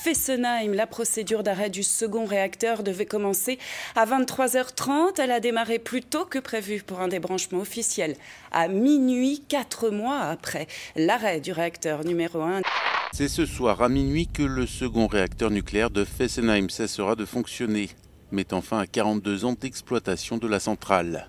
Fessenheim, 0.00 0.74
la 0.74 0.88
procédure 0.88 1.44
d'arrêt 1.44 1.70
du 1.70 1.84
second 1.84 2.24
réacteur 2.24 2.82
devait 2.82 3.06
commencer 3.06 3.60
à 3.94 4.04
23h30. 4.04 5.20
Elle 5.20 5.30
a 5.30 5.38
démarré 5.38 5.78
plus 5.78 6.02
tôt 6.02 6.24
que 6.24 6.40
prévu 6.40 6.82
pour 6.84 6.98
un 6.98 7.06
débranchement 7.06 7.60
officiel, 7.60 8.16
à 8.50 8.66
minuit, 8.66 9.44
quatre 9.48 9.90
mois 9.90 10.18
après 10.18 10.66
l'arrêt 10.96 11.40
du 11.40 11.52
réacteur 11.52 12.04
numéro 12.04 12.40
1. 12.40 12.62
C'est 13.12 13.28
ce 13.28 13.46
soir 13.46 13.80
à 13.80 13.88
minuit 13.88 14.26
que 14.26 14.42
le 14.42 14.66
second 14.66 15.06
réacteur 15.06 15.52
nucléaire 15.52 15.90
de 15.90 16.04
Fessenheim 16.04 16.68
cessera 16.68 17.14
de 17.14 17.24
fonctionner, 17.24 17.90
mettant 18.32 18.60
fin 18.60 18.80
à 18.80 18.88
42 18.88 19.44
ans 19.44 19.54
d'exploitation 19.54 20.36
de 20.36 20.48
la 20.48 20.58
centrale. 20.58 21.28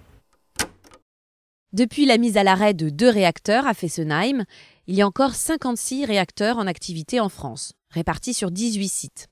Depuis 1.74 2.06
la 2.06 2.18
mise 2.18 2.36
à 2.36 2.44
l'arrêt 2.44 2.74
de 2.74 2.90
deux 2.90 3.08
réacteurs 3.08 3.66
à 3.66 3.74
Fessenheim, 3.74 4.44
il 4.88 4.96
y 4.96 5.02
a 5.02 5.08
encore 5.08 5.34
56 5.34 6.04
réacteurs 6.04 6.58
en 6.58 6.68
activité 6.68 7.22
en 7.22 7.30
France, 7.30 7.76
répartis 7.90 8.34
sur 8.34 8.52
18 8.52 8.90
sites. 8.90 9.28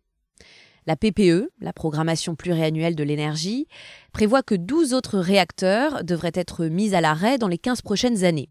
La 0.87 0.95
PPE, 0.95 1.51
la 1.59 1.73
programmation 1.73 2.35
pluriannuelle 2.35 2.95
de 2.95 3.03
l'énergie, 3.03 3.67
prévoit 4.13 4.41
que 4.41 4.55
12 4.55 4.93
autres 4.93 5.19
réacteurs 5.19 6.05
devraient 6.05 6.31
être 6.33 6.65
mis 6.67 6.95
à 6.95 7.01
l'arrêt 7.01 7.37
dans 7.37 7.49
les 7.49 7.57
15 7.57 7.81
prochaines 7.81 8.23
années. 8.23 8.49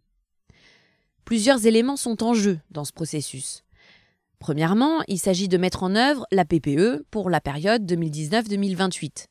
Plusieurs 1.25 1.64
éléments 1.64 1.97
sont 1.97 2.23
en 2.23 2.35
jeu 2.35 2.61
dans 2.71 2.85
ce 2.85 2.92
processus. 2.92 3.64
Premièrement, 4.38 5.02
il 5.09 5.18
s'agit 5.18 5.49
de 5.49 5.57
mettre 5.57 5.83
en 5.83 5.97
œuvre 5.97 6.26
la 6.30 6.45
PPE 6.45 7.07
pour 7.11 7.30
la 7.30 7.40
période 7.40 7.90
2019-2028. 7.90 9.28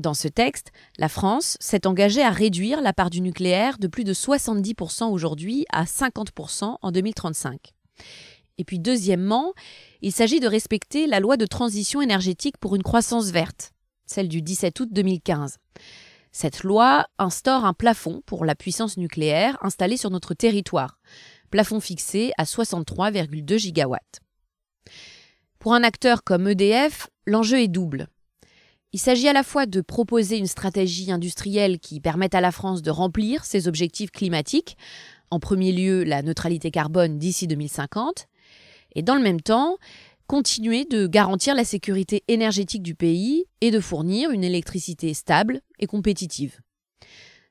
Dans 0.00 0.14
ce 0.14 0.28
texte, 0.28 0.72
la 0.96 1.10
France 1.10 1.58
s'est 1.60 1.86
engagée 1.86 2.22
à 2.22 2.30
réduire 2.30 2.80
la 2.80 2.94
part 2.94 3.10
du 3.10 3.20
nucléaire 3.20 3.76
de 3.76 3.86
plus 3.86 4.02
de 4.02 4.14
70% 4.14 5.10
aujourd'hui 5.10 5.66
à 5.70 5.84
50% 5.84 6.76
en 6.80 6.90
2035. 6.90 7.74
Et 8.56 8.64
puis 8.64 8.78
deuxièmement, 8.78 9.52
il 10.00 10.12
s'agit 10.12 10.40
de 10.40 10.48
respecter 10.48 11.06
la 11.06 11.20
loi 11.20 11.36
de 11.36 11.44
transition 11.44 12.00
énergétique 12.00 12.56
pour 12.56 12.76
une 12.76 12.82
croissance 12.82 13.26
verte, 13.26 13.72
celle 14.06 14.28
du 14.28 14.40
17 14.40 14.80
août 14.80 14.88
2015. 14.90 15.58
Cette 16.32 16.62
loi 16.62 17.06
instaure 17.18 17.66
un 17.66 17.74
plafond 17.74 18.22
pour 18.24 18.46
la 18.46 18.54
puissance 18.54 18.96
nucléaire 18.96 19.58
installée 19.60 19.98
sur 19.98 20.08
notre 20.08 20.32
territoire, 20.32 20.98
plafond 21.50 21.78
fixé 21.78 22.32
à 22.38 22.44
63,2 22.44 23.58
gigawatts. 23.58 24.20
Pour 25.58 25.74
un 25.74 25.82
acteur 25.82 26.24
comme 26.24 26.48
EDF, 26.48 27.08
l'enjeu 27.26 27.60
est 27.60 27.68
double. 27.68 28.08
Il 28.92 28.98
s'agit 28.98 29.28
à 29.28 29.32
la 29.32 29.44
fois 29.44 29.66
de 29.66 29.80
proposer 29.80 30.36
une 30.36 30.48
stratégie 30.48 31.12
industrielle 31.12 31.78
qui 31.78 32.00
permette 32.00 32.34
à 32.34 32.40
la 32.40 32.50
France 32.50 32.82
de 32.82 32.90
remplir 32.90 33.44
ses 33.44 33.68
objectifs 33.68 34.10
climatiques, 34.10 34.76
en 35.30 35.38
premier 35.38 35.70
lieu 35.70 36.02
la 36.02 36.22
neutralité 36.22 36.72
carbone 36.72 37.16
d'ici 37.16 37.46
2050, 37.46 38.26
et 38.96 39.02
dans 39.02 39.14
le 39.14 39.22
même 39.22 39.40
temps, 39.40 39.76
continuer 40.26 40.86
de 40.86 41.06
garantir 41.06 41.54
la 41.54 41.64
sécurité 41.64 42.24
énergétique 42.26 42.82
du 42.82 42.96
pays 42.96 43.44
et 43.60 43.70
de 43.70 43.78
fournir 43.78 44.32
une 44.32 44.42
électricité 44.42 45.14
stable 45.14 45.60
et 45.78 45.86
compétitive. 45.86 46.58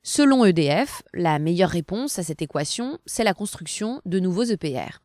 Selon 0.03 0.43
EDF, 0.43 1.03
la 1.13 1.39
meilleure 1.39 1.69
réponse 1.69 2.19
à 2.19 2.23
cette 2.23 2.41
équation, 2.41 2.99
c'est 3.05 3.23
la 3.23 3.33
construction 3.33 4.01
de 4.05 4.19
nouveaux 4.19 4.43
EPR. 4.43 4.99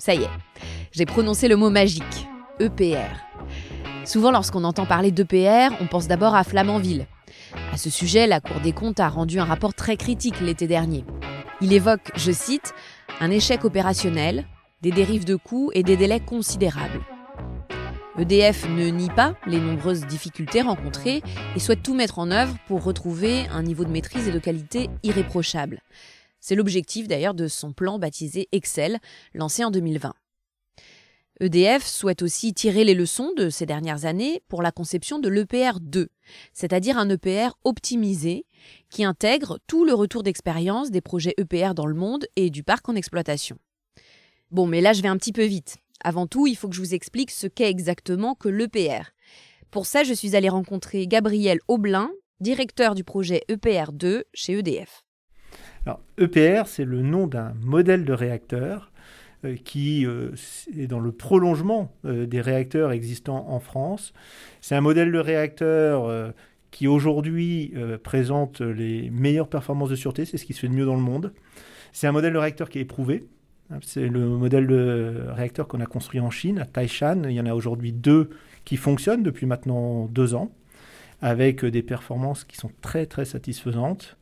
Ça 0.00 0.14
y 0.14 0.22
est, 0.22 0.30
j'ai 0.92 1.06
prononcé 1.06 1.48
le 1.48 1.56
mot 1.56 1.70
magique, 1.70 2.26
EPR. 2.58 3.08
Souvent, 4.04 4.30
lorsqu'on 4.30 4.64
entend 4.64 4.86
parler 4.86 5.12
d'EPR, 5.12 5.74
on 5.80 5.86
pense 5.86 6.08
d'abord 6.08 6.34
à 6.34 6.44
Flamanville. 6.44 7.06
À 7.72 7.76
ce 7.76 7.90
sujet, 7.90 8.26
la 8.26 8.40
Cour 8.40 8.60
des 8.60 8.72
comptes 8.72 9.00
a 9.00 9.08
rendu 9.08 9.38
un 9.38 9.44
rapport 9.44 9.74
très 9.74 9.96
critique 9.96 10.40
l'été 10.40 10.66
dernier. 10.66 11.04
Il 11.60 11.72
évoque, 11.72 12.10
je 12.16 12.32
cite, 12.32 12.74
un 13.20 13.30
échec 13.30 13.64
opérationnel, 13.64 14.46
des 14.82 14.90
dérives 14.90 15.24
de 15.24 15.36
coûts 15.36 15.70
et 15.74 15.82
des 15.82 15.96
délais 15.96 16.20
considérables. 16.20 17.00
EDF 18.18 18.68
ne 18.68 18.88
nie 18.88 19.08
pas 19.10 19.34
les 19.46 19.60
nombreuses 19.60 20.06
difficultés 20.06 20.62
rencontrées 20.62 21.22
et 21.54 21.60
souhaite 21.60 21.82
tout 21.82 21.94
mettre 21.94 22.18
en 22.18 22.30
œuvre 22.30 22.56
pour 22.66 22.82
retrouver 22.82 23.46
un 23.50 23.62
niveau 23.62 23.84
de 23.84 23.90
maîtrise 23.90 24.28
et 24.28 24.32
de 24.32 24.38
qualité 24.38 24.90
irréprochable. 25.02 25.80
C'est 26.40 26.54
l'objectif 26.54 27.06
d'ailleurs 27.06 27.34
de 27.34 27.48
son 27.48 27.72
plan 27.72 27.98
baptisé 27.98 28.48
Excel, 28.52 28.98
lancé 29.34 29.64
en 29.64 29.70
2020. 29.70 30.14
EDF 31.40 31.86
souhaite 31.86 32.20
aussi 32.20 32.52
tirer 32.52 32.84
les 32.84 32.94
leçons 32.94 33.32
de 33.34 33.48
ces 33.48 33.64
dernières 33.64 34.04
années 34.04 34.42
pour 34.48 34.60
la 34.60 34.72
conception 34.72 35.18
de 35.18 35.30
l'EPR 35.30 35.80
2, 35.80 36.08
c'est-à-dire 36.52 36.98
un 36.98 37.08
EPR 37.08 37.56
optimisé 37.64 38.44
qui 38.90 39.04
intègre 39.04 39.58
tout 39.66 39.86
le 39.86 39.94
retour 39.94 40.22
d'expérience 40.22 40.90
des 40.90 41.00
projets 41.00 41.34
EPR 41.38 41.72
dans 41.74 41.86
le 41.86 41.94
monde 41.94 42.26
et 42.36 42.50
du 42.50 42.62
parc 42.62 42.86
en 42.90 42.94
exploitation. 42.94 43.56
Bon, 44.50 44.66
mais 44.66 44.82
là 44.82 44.92
je 44.92 45.00
vais 45.00 45.08
un 45.08 45.16
petit 45.16 45.32
peu 45.32 45.44
vite. 45.44 45.78
Avant 46.04 46.26
tout, 46.26 46.46
il 46.46 46.56
faut 46.56 46.68
que 46.68 46.74
je 46.74 46.80
vous 46.80 46.94
explique 46.94 47.30
ce 47.30 47.46
qu'est 47.46 47.70
exactement 47.70 48.34
que 48.34 48.50
l'EPR. 48.50 49.10
Pour 49.70 49.86
ça, 49.86 50.04
je 50.04 50.12
suis 50.12 50.36
allée 50.36 50.48
rencontrer 50.50 51.06
Gabriel 51.06 51.58
Aublin, 51.68 52.10
directeur 52.40 52.94
du 52.94 53.04
projet 53.04 53.44
EPR 53.48 53.92
2 53.92 54.24
chez 54.34 54.58
EDF. 54.58 55.04
Alors, 55.86 56.00
EPR, 56.18 56.66
c'est 56.66 56.84
le 56.84 57.00
nom 57.00 57.26
d'un 57.26 57.54
modèle 57.62 58.04
de 58.04 58.12
réacteur 58.12 58.89
qui 59.64 60.06
euh, 60.06 60.30
est 60.76 60.86
dans 60.86 61.00
le 61.00 61.12
prolongement 61.12 61.92
euh, 62.04 62.26
des 62.26 62.40
réacteurs 62.40 62.92
existants 62.92 63.46
en 63.48 63.60
France. 63.60 64.12
C'est 64.60 64.74
un 64.74 64.80
modèle 64.80 65.12
de 65.12 65.18
réacteur 65.18 66.32
qui 66.70 66.86
aujourd'hui 66.86 67.74
présente 68.04 68.60
les 68.60 69.10
meilleures 69.10 69.48
performances 69.48 69.90
de 69.90 69.96
sûreté, 69.96 70.24
c'est 70.24 70.36
ce 70.36 70.44
qui 70.44 70.52
se 70.52 70.60
fait 70.60 70.68
de 70.68 70.74
mieux 70.74 70.84
dans 70.84 70.94
le 70.94 71.00
monde. 71.00 71.32
C'est 71.92 72.06
un 72.06 72.12
modèle 72.12 72.32
de 72.32 72.38
réacteur 72.38 72.68
qui 72.68 72.78
est 72.78 72.82
éprouvé. 72.82 73.26
C'est 73.82 74.06
le 74.06 74.28
modèle 74.28 74.66
de 74.66 75.24
réacteur 75.28 75.66
qu'on 75.66 75.80
a 75.80 75.86
construit 75.86 76.20
en 76.20 76.30
Chine, 76.30 76.58
à 76.58 76.66
Taishan. 76.66 77.24
Il 77.24 77.32
y 77.32 77.40
en 77.40 77.46
a 77.46 77.54
aujourd'hui 77.54 77.92
deux 77.92 78.30
qui 78.64 78.76
fonctionnent 78.76 79.22
depuis 79.22 79.46
maintenant 79.46 80.06
deux 80.06 80.34
ans, 80.34 80.52
avec 81.22 81.64
des 81.64 81.82
performances 81.82 82.44
qui 82.44 82.56
sont 82.56 82.70
très 82.82 83.06
très 83.06 83.24
satisfaisantes 83.24 84.16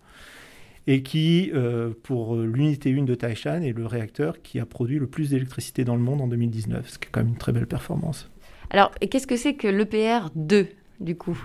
et 0.89 1.03
qui, 1.03 1.51
euh, 1.55 1.91
pour 2.03 2.35
l'unité 2.35 2.99
1 2.99 3.03
de 3.03 3.15
Taishan, 3.15 3.61
est 3.61 3.77
le 3.77 3.85
réacteur 3.85 4.41
qui 4.41 4.59
a 4.59 4.65
produit 4.65 4.99
le 4.99 5.07
plus 5.07 5.31
d'électricité 5.31 5.85
dans 5.85 5.95
le 5.95 6.01
monde 6.01 6.23
en 6.23 6.29
2019, 6.29 6.89
ce 6.89 6.99
qui 6.99 7.09
est 7.09 7.11
quand 7.13 7.21
même 7.21 7.29
une 7.29 7.37
très 7.37 7.53
belle 7.53 7.67
performance. 7.67 8.31
Alors, 8.71 8.91
qu'est-ce 8.95 9.27
que 9.27 9.37
c'est 9.37 9.53
que 9.53 9.69
l'EPR 9.69 10.31
2, 10.35 10.67
du 11.01 11.15
coup? 11.15 11.39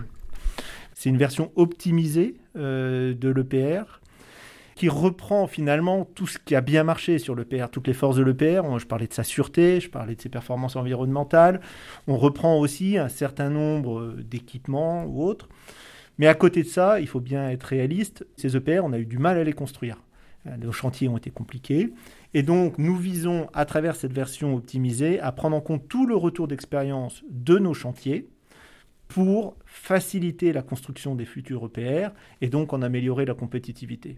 C'est 0.94 1.10
une 1.10 1.18
version 1.18 1.52
optimisée 1.58 2.36
euh, 2.56 3.14
de 3.14 3.28
l'EPR 3.28 4.00
qui 4.76 4.88
reprend 4.88 5.46
finalement 5.46 6.06
tout 6.16 6.26
ce 6.26 6.40
qui 6.40 6.56
a 6.56 6.62
bien 6.62 6.86
marché 6.86 7.20
sur 7.20 7.36
l'EPR, 7.36 7.66
toutes 7.70 7.88
les 7.88 7.94
forces 7.94 8.16
de 8.16 8.24
l'EPR. 8.24 8.80
Je 8.80 8.86
parlais 8.86 9.08
de 9.08 9.14
sa 9.14 9.26
sûreté, 9.26 9.82
je 9.82 9.90
parlais 9.90 10.16
de 10.16 10.22
ses 10.22 10.30
performances 10.30 10.78
environnementales. 10.78 11.60
On 12.08 12.16
reprend 12.16 12.58
aussi 12.58 12.98
un 12.98 13.10
certain 13.10 13.50
nombre 13.50 14.16
d'équipements 14.24 15.04
ou 15.04 15.22
autres. 15.26 15.50
Mais 16.17 16.27
à 16.27 16.36
côté 16.36 16.63
de 16.63 16.67
ça, 16.67 17.00
il 17.00 17.08
faut 17.08 17.20
bien 17.20 17.50
être 17.50 17.63
réaliste, 17.63 18.25
ces 18.38 18.55
EPR, 18.55 18.82
on 18.84 18.93
a 18.93 19.00
eu 19.00 19.05
du 19.05 19.17
mal 19.17 19.38
à 19.38 19.43
les 19.43 19.53
construire. 19.53 19.98
Nos 20.60 20.74
chantiers 20.74 21.08
ont 21.08 21.17
été 21.17 21.29
compliqués. 21.29 21.93
Et 22.34 22.43
donc, 22.43 22.77
nous 22.77 22.98
visons, 22.98 23.48
à 23.53 23.65
travers 23.65 23.96
cette 23.96 24.13
version 24.13 24.55
optimisée, 24.55 25.20
à 25.20 25.32
prendre 25.32 25.55
en 25.55 25.62
compte 25.62 25.88
tout 25.88 26.05
le 26.05 26.15
retour 26.15 26.48
d'expérience 26.48 27.24
de 27.29 27.58
nos 27.58 27.74
chantiers 27.74 28.27
pour 29.08 29.55
faciliter 29.65 30.51
la 30.51 30.62
construction 30.62 31.15
des 31.15 31.25
futurs 31.25 31.65
EPR 31.65 32.10
et 32.41 32.50
donc 32.50 32.74
en 32.74 32.82
améliorer 32.82 33.25
la 33.25 33.36
compétitivité. 33.36 34.17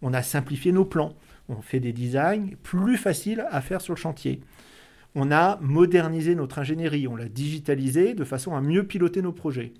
On 0.00 0.14
a 0.14 0.22
simplifié 0.22 0.72
nos 0.72 0.84
plans. 0.84 1.16
On 1.48 1.60
fait 1.60 1.80
des 1.80 1.92
designs 1.92 2.54
plus 2.62 2.96
faciles 2.96 3.44
à 3.50 3.60
faire 3.60 3.80
sur 3.80 3.94
le 3.94 3.98
chantier. 3.98 4.40
On 5.14 5.32
a 5.32 5.58
modernisé 5.60 6.34
notre 6.34 6.60
ingénierie. 6.60 7.08
On 7.08 7.16
l'a 7.16 7.28
digitalisé 7.28 8.14
de 8.14 8.24
façon 8.24 8.54
à 8.54 8.60
mieux 8.60 8.84
piloter 8.84 9.22
nos 9.22 9.32
projets. 9.32 9.72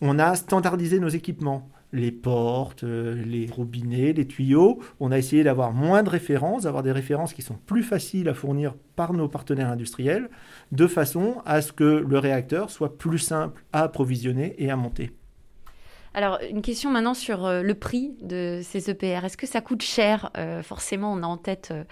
On 0.00 0.18
a 0.18 0.34
standardisé 0.34 1.00
nos 1.00 1.08
équipements 1.08 1.68
les 1.92 2.12
portes, 2.12 2.84
euh, 2.84 3.14
les 3.24 3.46
robinets, 3.50 4.12
les 4.12 4.26
tuyaux. 4.26 4.80
On 5.00 5.12
a 5.12 5.18
essayé 5.18 5.44
d'avoir 5.44 5.72
moins 5.72 6.02
de 6.02 6.10
références, 6.10 6.64
d'avoir 6.64 6.82
des 6.82 6.92
références 6.92 7.32
qui 7.32 7.42
sont 7.42 7.58
plus 7.66 7.82
faciles 7.82 8.28
à 8.28 8.34
fournir 8.34 8.74
par 8.96 9.12
nos 9.12 9.28
partenaires 9.28 9.70
industriels, 9.70 10.28
de 10.72 10.86
façon 10.86 11.36
à 11.44 11.62
ce 11.62 11.72
que 11.72 11.84
le 11.84 12.18
réacteur 12.18 12.70
soit 12.70 12.98
plus 12.98 13.18
simple 13.18 13.64
à 13.72 13.82
approvisionner 13.82 14.54
et 14.58 14.70
à 14.70 14.76
monter. 14.76 15.12
Alors, 16.16 16.38
une 16.50 16.62
question 16.62 16.90
maintenant 16.90 17.12
sur 17.12 17.44
euh, 17.44 17.60
le 17.60 17.74
prix 17.74 18.16
de 18.22 18.62
ces 18.64 18.88
EPR. 18.88 19.26
Est-ce 19.26 19.36
que 19.36 19.46
ça 19.46 19.60
coûte 19.60 19.82
cher 19.82 20.30
euh, 20.38 20.62
Forcément, 20.62 21.12
on 21.12 21.22
a 21.22 21.26
en 21.26 21.36
tête 21.36 21.68
euh, 21.72 21.84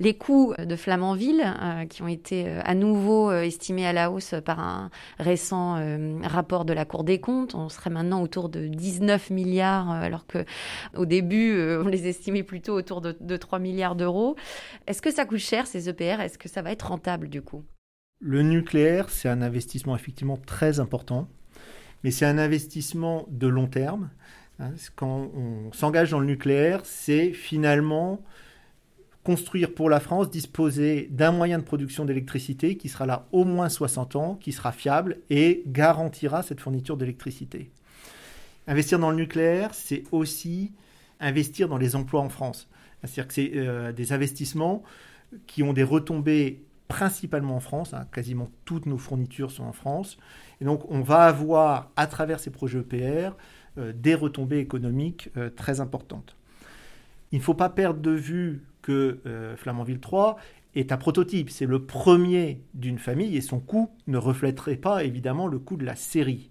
les 0.00 0.14
coûts 0.14 0.54
de 0.58 0.74
Flamanville, 0.74 1.54
qui 1.88 2.02
ont 2.02 2.08
été 2.08 2.48
à 2.48 2.74
nouveau 2.74 3.30
estimés 3.30 3.86
à 3.86 3.92
la 3.92 4.10
hausse 4.10 4.34
par 4.44 4.58
un 4.58 4.90
récent 5.20 5.78
rapport 6.24 6.64
de 6.64 6.72
la 6.72 6.84
Cour 6.84 7.04
des 7.04 7.20
comptes? 7.20 7.54
On 7.54 7.68
serait 7.68 7.90
maintenant 7.90 8.22
autour 8.22 8.48
de 8.48 8.66
19 8.66 9.30
milliards, 9.30 9.90
alors 9.90 10.26
que 10.26 10.44
au 10.96 11.06
début, 11.06 11.54
on 11.78 11.86
les 11.86 12.08
estimait 12.08 12.42
plutôt 12.42 12.74
autour 12.74 13.00
de, 13.00 13.16
de 13.20 13.36
3 13.36 13.60
milliards 13.60 13.94
d'euros. 13.94 14.34
Est-ce 14.88 15.00
que 15.00 15.12
ça 15.12 15.26
coûte 15.26 15.38
cher, 15.38 15.68
ces 15.68 15.88
EPR 15.88 16.20
Est-ce 16.20 16.38
que 16.38 16.48
ça 16.48 16.62
va 16.62 16.72
être 16.72 16.88
rentable, 16.88 17.28
du 17.28 17.42
coup? 17.42 17.62
Le 18.18 18.42
nucléaire, 18.42 19.10
c'est 19.10 19.28
un 19.28 19.42
investissement 19.42 19.94
effectivement 19.94 20.38
très 20.38 20.80
important 20.80 21.28
mais 22.04 22.10
c'est 22.10 22.26
un 22.26 22.38
investissement 22.38 23.26
de 23.30 23.46
long 23.46 23.66
terme. 23.66 24.10
Hein. 24.58 24.72
Quand 24.96 25.30
on 25.34 25.72
s'engage 25.72 26.10
dans 26.10 26.20
le 26.20 26.26
nucléaire, 26.26 26.80
c'est 26.84 27.32
finalement 27.32 28.22
construire 29.22 29.74
pour 29.74 29.90
la 29.90 30.00
France, 30.00 30.30
disposer 30.30 31.08
d'un 31.10 31.30
moyen 31.30 31.58
de 31.58 31.62
production 31.62 32.04
d'électricité 32.04 32.76
qui 32.76 32.88
sera 32.88 33.04
là 33.06 33.28
au 33.32 33.44
moins 33.44 33.68
60 33.68 34.16
ans, 34.16 34.34
qui 34.34 34.52
sera 34.52 34.72
fiable 34.72 35.18
et 35.28 35.62
garantira 35.66 36.42
cette 36.42 36.60
fourniture 36.60 36.96
d'électricité. 36.96 37.70
Investir 38.66 38.98
dans 38.98 39.10
le 39.10 39.16
nucléaire, 39.16 39.74
c'est 39.74 40.04
aussi 40.10 40.72
investir 41.20 41.68
dans 41.68 41.76
les 41.76 41.96
emplois 41.96 42.20
en 42.20 42.28
France. 42.30 42.68
C'est-à-dire 43.02 43.28
que 43.28 43.34
c'est 43.34 43.52
euh, 43.54 43.92
des 43.92 44.12
investissements 44.12 44.82
qui 45.46 45.62
ont 45.62 45.72
des 45.72 45.82
retombées 45.82 46.62
principalement 46.88 47.56
en 47.56 47.60
France, 47.60 47.94
hein. 47.94 48.06
quasiment 48.12 48.48
toutes 48.64 48.86
nos 48.86 48.98
fournitures 48.98 49.50
sont 49.50 49.64
en 49.64 49.72
France, 49.72 50.18
et 50.60 50.64
donc, 50.64 50.90
on 50.90 51.00
va 51.00 51.22
avoir, 51.22 51.90
à 51.96 52.06
travers 52.06 52.38
ces 52.38 52.50
projets 52.50 52.80
EPR, 52.80 53.34
euh, 53.78 53.92
des 53.94 54.14
retombées 54.14 54.58
économiques 54.58 55.30
euh, 55.36 55.48
très 55.48 55.80
importantes. 55.80 56.36
Il 57.32 57.38
ne 57.38 57.44
faut 57.44 57.54
pas 57.54 57.70
perdre 57.70 58.00
de 58.00 58.10
vue 58.10 58.62
que 58.82 59.20
euh, 59.26 59.56
Flamanville 59.56 60.00
3 60.00 60.36
est 60.74 60.92
un 60.92 60.96
prototype. 60.96 61.50
C'est 61.50 61.66
le 61.66 61.84
premier 61.84 62.62
d'une 62.74 62.98
famille 62.98 63.36
et 63.36 63.40
son 63.40 63.60
coût 63.60 63.90
ne 64.06 64.18
reflèterait 64.18 64.76
pas 64.76 65.04
évidemment 65.04 65.46
le 65.46 65.58
coût 65.58 65.76
de 65.76 65.84
la 65.84 65.96
série. 65.96 66.50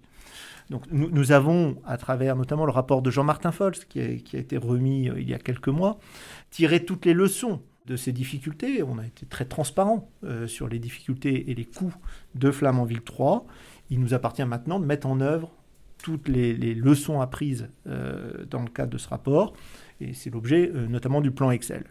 Donc 0.70 0.84
nous, 0.92 1.32
avons, 1.32 1.82
à 1.84 1.96
travers 1.96 2.36
notamment 2.36 2.64
le 2.64 2.70
rapport 2.70 3.02
de 3.02 3.10
Jean-Martin 3.10 3.50
a, 3.50 3.70
qui 3.72 4.00
a, 4.00 4.38
été 4.38 4.56
remis 4.56 5.10
il 5.16 5.28
y 5.28 5.34
a 5.34 5.38
quelques 5.38 5.68
mois, 5.68 5.98
tiré 6.50 6.84
toutes 6.84 7.06
les 7.06 7.12
leçons 7.12 7.60
de 7.86 7.96
ces 7.96 8.12
difficultés. 8.12 8.84
On 8.84 8.98
a 8.98 9.04
été 9.04 9.26
très 9.26 9.46
transparent 9.46 10.08
sur 10.46 10.68
les 10.68 10.78
difficultés 10.78 11.50
et 11.50 11.56
les 11.56 11.64
coûts 11.64 11.94
de 12.36 12.52
Flamanville 12.52 13.02
3 13.02 13.46
il 13.90 14.00
nous 14.00 14.14
appartient 14.14 14.44
maintenant 14.44 14.80
de 14.80 14.86
mettre 14.86 15.06
en 15.06 15.20
œuvre 15.20 15.50
toutes 16.02 16.28
les, 16.28 16.54
leçons 16.74 17.20
apprises 17.20 17.68
euh, 17.86 18.44
dans 18.48 18.62
le 18.62 18.68
cadre 18.68 18.90
de 18.90 18.98
ce 18.98 19.08
rapport, 19.08 19.52
et 20.00 20.14
c'est 20.14 20.30
l'objet 20.30 20.70
euh, 20.74 20.86
notamment 20.86 21.20
du 21.20 21.30
plan 21.30 21.50
Excel. 21.50 21.84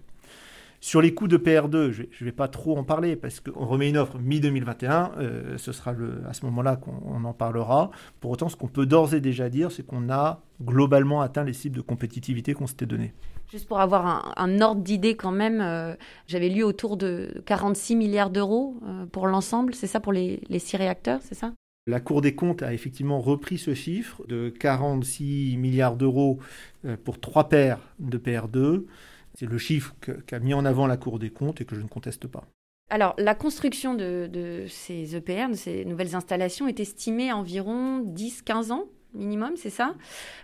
Sur 0.82 1.02
les 1.02 1.14
coûts 1.14 1.28
de 1.28 1.38
PR2, 1.38 1.92
je 1.92 2.04
ne 2.04 2.26
vais 2.26 2.32
pas 2.32 2.48
trop 2.48 2.78
en 2.78 2.86
parler 2.86 3.18
parce 3.18 3.42
qu'on 3.42 3.66
remet 3.66 3.90
une 3.90 3.98
offre 3.98 4.18
mi-2021, 4.18 5.12
euh, 5.18 5.58
ce 5.58 5.74
sera 5.74 5.94
à 6.26 6.34
ce 6.34 6.46
moment-là 6.46 6.78
qu'on 6.78 7.26
en 7.26 7.34
parlera. 7.34 7.92
Pour 8.22 8.32
autant, 8.32 8.48
ce 8.48 8.56
qu'on 8.56 8.70
peut 8.70 8.86
d'ores 8.86 9.14
et 9.14 9.20
déjà 9.20 9.50
dire, 9.50 9.74
c'est 9.74 9.86
qu'on 9.86 10.10
a 10.10 10.42
globalement 10.64 11.20
atteint 11.20 11.44
les 11.44 11.52
cibles 11.52 11.76
de 11.76 11.82
compétitivité 11.82 12.54
qu'on 12.54 12.66
s'était 12.66 12.86
données. 12.86 13.14
Juste 13.52 13.68
pour 13.68 13.82
avoir 13.82 14.34
un, 14.38 14.62
ordre 14.62 14.82
d'idée 14.82 15.18
quand 15.18 15.32
même, 15.32 15.98
j'avais 16.28 16.50
lu 16.50 16.64
autour 16.64 16.96
de 16.96 17.42
46 17.46 17.98
milliards 17.98 18.30
d'euros 18.30 18.80
pour 19.12 19.28
l'ensemble, 19.28 19.74
c'est 19.74 19.88
ça 19.88 20.00
pour 20.00 20.14
les 20.14 20.40
six 20.60 20.78
réacteurs, 20.78 21.20
c'est 21.24 21.36
ça? 21.36 21.52
La 21.88 22.00
Cour 22.00 22.22
des 22.22 22.36
comptes 22.36 22.62
a 22.62 22.74
effectivement 22.74 23.20
repris 23.20 23.58
ce 23.58 23.74
chiffre 23.74 24.22
de 24.28 24.50
46 24.50 25.58
milliards 25.58 25.96
d'euros 25.96 26.40
euh, 26.86 26.98
pour 27.04 27.20
trois 27.20 27.50
paires 27.50 27.80
de 28.00 28.18
PR2. 28.18 28.86
C'est 29.34 29.46
le 29.46 29.58
chiffre 29.58 29.96
qu'a 30.26 30.40
mis 30.40 30.54
en 30.54 30.66
avant 30.66 30.88
la 30.88 30.98
Cour 30.98 31.20
des 31.20 31.30
comptes 31.30 31.62
et 31.62 31.66
que 31.66 31.76
je 31.76 31.82
ne 31.82 31.88
conteste 31.88 32.28
pas. 32.28 32.46
Alors, 32.90 33.14
la 33.18 33.36
construction 33.36 33.94
de, 33.94 34.66
ces 34.68 35.16
EPR, 35.16 35.50
de 35.50 35.56
ces 35.56 35.86
nouvelles 35.86 36.16
installations, 36.16 36.68
est 36.68 36.80
estimée 36.80 37.30
à 37.30 37.38
environ 37.38 38.04
10-15 38.04 38.72
ans 38.72 38.86
minimum, 39.14 39.54
c'est 39.56 39.72
ça? 39.72 39.96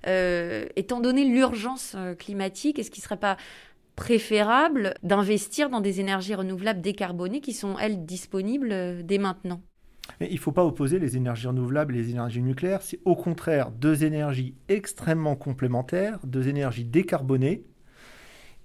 Euh, 0.07 0.65
Étant 0.75 0.99
donné 0.99 1.23
l'urgence 1.23 1.93
euh, 1.95 2.15
climatique, 2.15 2.79
est-ce 2.79 2.89
qu'il 2.89 3.01
ne 3.01 3.05
serait 3.05 3.19
pas 3.19 3.37
préférable 3.95 4.95
d'investir 5.03 5.69
dans 5.69 5.81
des 5.81 5.99
énergies 5.99 6.33
renouvelables 6.33 6.81
décarbonées 6.81 7.41
qui 7.41 7.53
sont, 7.53 7.77
elles, 7.77 8.05
disponibles 8.05 9.05
dès 9.05 9.19
maintenant? 9.19 9.61
Il 10.21 10.33
ne 10.33 10.39
faut 10.39 10.51
pas 10.51 10.65
opposer 10.65 10.99
les 10.99 11.17
énergies 11.17 11.47
renouvelables 11.47 11.95
et 11.95 11.99
les 11.99 12.11
énergies 12.11 12.41
nucléaires. 12.41 12.81
C'est 12.81 12.99
au 13.05 13.15
contraire 13.15 13.71
deux 13.71 14.03
énergies 14.03 14.55
extrêmement 14.69 15.35
complémentaires, 15.35 16.19
deux 16.25 16.47
énergies 16.47 16.85
décarbonées, 16.85 17.63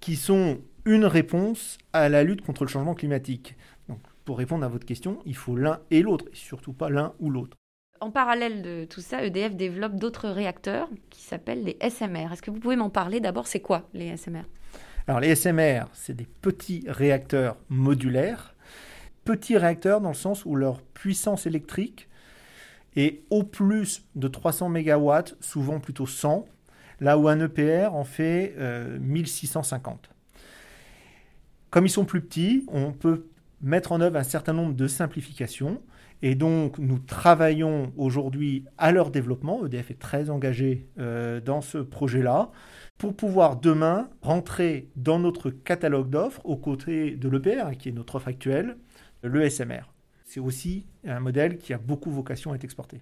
qui 0.00 0.16
sont 0.16 0.58
une 0.84 1.04
réponse 1.04 1.78
à 1.92 2.08
la 2.08 2.24
lutte 2.24 2.42
contre 2.42 2.64
le 2.64 2.70
changement 2.70 2.94
climatique. 2.94 3.56
Donc, 3.88 4.00
pour 4.24 4.38
répondre 4.38 4.64
à 4.64 4.68
votre 4.68 4.86
question, 4.86 5.18
il 5.26 5.36
faut 5.36 5.56
l'un 5.56 5.80
et 5.90 6.02
l'autre, 6.02 6.26
et 6.32 6.36
surtout 6.36 6.72
pas 6.72 6.88
l'un 6.90 7.14
ou 7.20 7.30
l'autre. 7.30 7.56
En 8.00 8.10
parallèle 8.10 8.62
de 8.62 8.86
tout 8.86 9.02
ça, 9.02 9.22
EDF 9.22 9.56
développe 9.56 9.96
d'autres 9.96 10.30
réacteurs 10.30 10.88
qui 11.10 11.20
s'appellent 11.20 11.64
les 11.64 11.76
SMR. 11.86 12.32
Est-ce 12.32 12.40
que 12.40 12.50
vous 12.50 12.58
pouvez 12.58 12.76
m'en 12.76 12.88
parler 12.88 13.20
D'abord, 13.20 13.46
c'est 13.46 13.60
quoi 13.60 13.90
les 13.92 14.16
SMR 14.16 14.44
Alors 15.06 15.20
les 15.20 15.34
SMR, 15.34 15.84
c'est 15.92 16.16
des 16.16 16.26
petits 16.40 16.82
réacteurs 16.86 17.58
modulaires 17.68 18.49
petits 19.30 19.56
réacteurs 19.56 20.00
dans 20.00 20.08
le 20.08 20.14
sens 20.14 20.44
où 20.44 20.56
leur 20.56 20.82
puissance 20.82 21.46
électrique 21.46 22.08
est 22.96 23.22
au 23.30 23.44
plus 23.44 24.04
de 24.16 24.26
300 24.26 24.70
MW, 24.70 25.10
souvent 25.38 25.78
plutôt 25.78 26.06
100, 26.06 26.46
là 26.98 27.16
où 27.16 27.28
un 27.28 27.38
EPR 27.38 27.94
en 27.94 28.02
fait 28.02 28.56
1650. 28.98 30.10
Euh, 30.10 30.40
Comme 31.70 31.86
ils 31.86 31.90
sont 31.90 32.04
plus 32.04 32.22
petits, 32.22 32.66
on 32.72 32.90
peut 32.90 33.26
mettre 33.60 33.92
en 33.92 34.00
œuvre 34.00 34.16
un 34.16 34.24
certain 34.24 34.52
nombre 34.52 34.74
de 34.74 34.88
simplifications. 34.88 35.80
Et 36.22 36.34
donc, 36.34 36.78
nous 36.78 36.98
travaillons 36.98 37.92
aujourd'hui 37.96 38.64
à 38.76 38.90
leur 38.90 39.10
développement. 39.10 39.64
EDF 39.64 39.92
est 39.92 39.98
très 39.98 40.28
engagé 40.28 40.88
euh, 40.98 41.40
dans 41.40 41.60
ce 41.60 41.78
projet-là 41.78 42.50
pour 42.98 43.14
pouvoir 43.16 43.56
demain 43.56 44.10
rentrer 44.20 44.90
dans 44.96 45.18
notre 45.18 45.50
catalogue 45.50 46.10
d'offres 46.10 46.42
aux 46.44 46.56
côtés 46.56 47.12
de 47.12 47.28
l'EPR, 47.28 47.78
qui 47.78 47.88
est 47.88 47.92
notre 47.92 48.16
offre 48.16 48.28
actuelle, 48.28 48.76
le 49.22 49.48
SMR. 49.48 49.82
C'est 50.24 50.40
aussi 50.40 50.86
un 51.06 51.20
modèle 51.20 51.58
qui 51.58 51.72
a 51.72 51.78
beaucoup 51.78 52.10
vocation 52.10 52.52
à 52.52 52.54
être 52.54 52.64
exporté. 52.64 53.00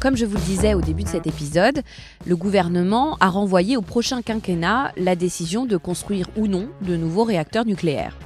Comme 0.00 0.16
je 0.16 0.24
vous 0.24 0.36
le 0.36 0.42
disais 0.42 0.74
au 0.74 0.80
début 0.80 1.02
de 1.02 1.08
cet 1.08 1.26
épisode, 1.26 1.82
le 2.24 2.36
gouvernement 2.36 3.16
a 3.20 3.28
renvoyé 3.28 3.76
au 3.76 3.82
prochain 3.82 4.22
quinquennat 4.22 4.92
la 4.96 5.16
décision 5.16 5.66
de 5.66 5.76
construire 5.76 6.28
ou 6.36 6.46
non 6.46 6.68
de 6.82 6.96
nouveaux 6.96 7.24
réacteurs 7.24 7.66
nucléaires. 7.66 8.16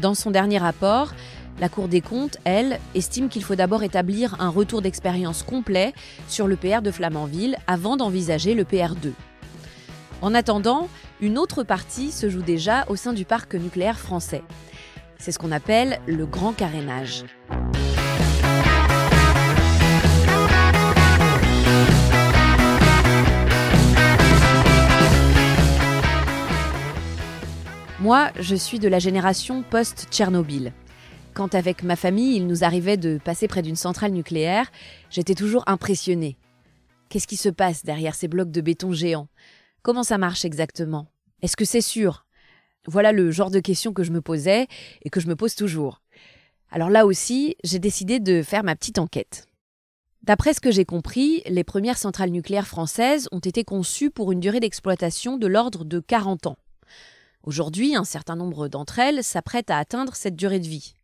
Dans 0.00 0.14
son 0.14 0.30
dernier 0.30 0.58
rapport, 0.58 1.12
la 1.60 1.68
Cour 1.68 1.88
des 1.88 2.00
comptes, 2.00 2.38
elle, 2.44 2.80
estime 2.94 3.28
qu'il 3.28 3.44
faut 3.44 3.54
d'abord 3.54 3.82
établir 3.82 4.40
un 4.40 4.48
retour 4.48 4.82
d'expérience 4.82 5.42
complet 5.42 5.92
sur 6.26 6.48
le 6.48 6.56
PR 6.56 6.82
de 6.82 6.90
Flamanville 6.90 7.58
avant 7.66 7.96
d'envisager 7.96 8.54
le 8.54 8.64
PR2. 8.64 9.12
En 10.20 10.34
attendant, 10.34 10.88
une 11.24 11.38
autre 11.38 11.62
partie 11.62 12.12
se 12.12 12.28
joue 12.28 12.42
déjà 12.42 12.84
au 12.88 12.96
sein 12.96 13.14
du 13.14 13.24
parc 13.24 13.54
nucléaire 13.54 13.98
français. 13.98 14.42
C'est 15.18 15.32
ce 15.32 15.38
qu'on 15.38 15.52
appelle 15.52 15.98
le 16.06 16.26
grand 16.26 16.52
carénage. 16.52 17.24
Moi, 28.00 28.30
je 28.38 28.54
suis 28.54 28.78
de 28.78 28.88
la 28.88 28.98
génération 28.98 29.62
post-Tchernobyl. 29.62 30.74
Quand 31.32 31.54
avec 31.54 31.82
ma 31.82 31.96
famille, 31.96 32.36
il 32.36 32.46
nous 32.46 32.64
arrivait 32.64 32.98
de 32.98 33.16
passer 33.16 33.48
près 33.48 33.62
d'une 33.62 33.76
centrale 33.76 34.12
nucléaire, 34.12 34.70
j'étais 35.08 35.34
toujours 35.34 35.64
impressionnée. 35.66 36.36
Qu'est-ce 37.08 37.26
qui 37.26 37.38
se 37.38 37.48
passe 37.48 37.82
derrière 37.82 38.14
ces 38.14 38.28
blocs 38.28 38.50
de 38.50 38.60
béton 38.60 38.92
géants? 38.92 39.28
Comment 39.82 40.02
ça 40.02 40.18
marche 40.18 40.44
exactement? 40.44 41.08
Est-ce 41.44 41.58
que 41.58 41.66
c'est 41.66 41.82
sûr? 41.82 42.24
Voilà 42.86 43.12
le 43.12 43.30
genre 43.30 43.50
de 43.50 43.60
questions 43.60 43.92
que 43.92 44.02
je 44.02 44.12
me 44.12 44.22
posais 44.22 44.66
et 45.02 45.10
que 45.10 45.20
je 45.20 45.28
me 45.28 45.36
pose 45.36 45.54
toujours. 45.54 46.00
Alors 46.70 46.88
là 46.88 47.04
aussi, 47.04 47.54
j'ai 47.62 47.78
décidé 47.78 48.18
de 48.18 48.42
faire 48.42 48.64
ma 48.64 48.74
petite 48.74 48.98
enquête. 48.98 49.46
D'après 50.22 50.54
ce 50.54 50.62
que 50.62 50.70
j'ai 50.70 50.86
compris, 50.86 51.42
les 51.44 51.62
premières 51.62 51.98
centrales 51.98 52.30
nucléaires 52.30 52.66
françaises 52.66 53.28
ont 53.30 53.40
été 53.40 53.62
conçues 53.62 54.08
pour 54.08 54.32
une 54.32 54.40
durée 54.40 54.58
d'exploitation 54.58 55.36
de 55.36 55.46
l'ordre 55.46 55.84
de 55.84 56.00
40 56.00 56.46
ans. 56.46 56.56
Aujourd'hui, 57.42 57.94
un 57.94 58.04
certain 58.04 58.36
nombre 58.36 58.68
d'entre 58.68 58.98
elles 58.98 59.22
s'apprêtent 59.22 59.70
à 59.70 59.76
atteindre 59.76 60.16
cette 60.16 60.36
durée 60.36 60.60
de 60.60 60.66
vie. 60.66 60.94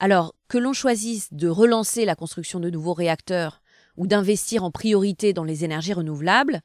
Alors, 0.00 0.34
que 0.48 0.58
l'on 0.58 0.72
choisisse 0.72 1.32
de 1.32 1.46
relancer 1.46 2.04
la 2.04 2.16
construction 2.16 2.58
de 2.58 2.70
nouveaux 2.70 2.94
réacteurs 2.94 3.62
ou 3.96 4.08
d'investir 4.08 4.64
en 4.64 4.72
priorité 4.72 5.32
dans 5.32 5.44
les 5.44 5.64
énergies 5.64 5.92
renouvelables, 5.92 6.60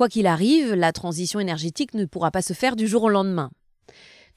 quoi 0.00 0.08
qu'il 0.08 0.26
arrive, 0.26 0.72
la 0.72 0.94
transition 0.94 1.40
énergétique 1.40 1.92
ne 1.92 2.06
pourra 2.06 2.30
pas 2.30 2.40
se 2.40 2.54
faire 2.54 2.74
du 2.74 2.88
jour 2.88 3.02
au 3.02 3.10
lendemain. 3.10 3.50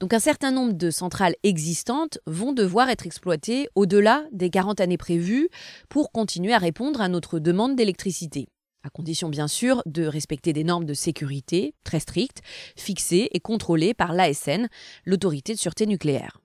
Donc 0.02 0.14
un 0.14 0.20
certain 0.20 0.52
nombre 0.52 0.74
de 0.74 0.92
centrales 0.92 1.36
existantes 1.44 2.20
vont 2.28 2.52
devoir 2.52 2.90
être 2.90 3.06
exploitées 3.06 3.70
au-delà 3.74 4.26
des 4.34 4.50
40 4.50 4.82
années 4.82 4.98
prévues 4.98 5.48
pour 5.88 6.12
continuer 6.12 6.54
à 6.54 6.58
répondre 6.58 7.00
à 7.00 7.08
notre 7.08 7.40
demande 7.40 7.78
d'électricité, 7.78 8.50
à 8.84 8.90
condition 8.90 9.30
bien 9.30 9.48
sûr 9.48 9.82
de 9.86 10.06
respecter 10.06 10.52
des 10.52 10.66
normes 10.66 10.84
de 10.84 10.94
sécurité 10.94 11.76
très 11.86 12.02
strictes, 12.02 12.42
fixées 12.76 13.30
et 13.32 13.40
contrôlées 13.40 13.94
par 13.94 14.12
l'ASN, 14.12 14.68
l'autorité 15.06 15.54
de 15.54 15.60
sûreté 15.60 15.86
nucléaire. 15.86 16.43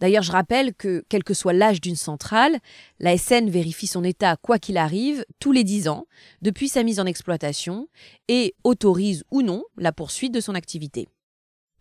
D'ailleurs, 0.00 0.22
je 0.22 0.32
rappelle 0.32 0.74
que, 0.74 1.04
quel 1.08 1.24
que 1.24 1.34
soit 1.34 1.52
l'âge 1.52 1.80
d'une 1.80 1.96
centrale, 1.96 2.58
la 2.98 3.16
SN 3.16 3.48
vérifie 3.48 3.86
son 3.86 4.04
état 4.04 4.36
quoi 4.36 4.58
qu'il 4.58 4.76
arrive 4.76 5.24
tous 5.38 5.52
les 5.52 5.64
10 5.64 5.88
ans 5.88 6.06
depuis 6.42 6.68
sa 6.68 6.82
mise 6.82 7.00
en 7.00 7.06
exploitation 7.06 7.88
et 8.28 8.54
autorise 8.64 9.24
ou 9.30 9.42
non 9.42 9.64
la 9.76 9.92
poursuite 9.92 10.34
de 10.34 10.40
son 10.40 10.54
activité. 10.54 11.08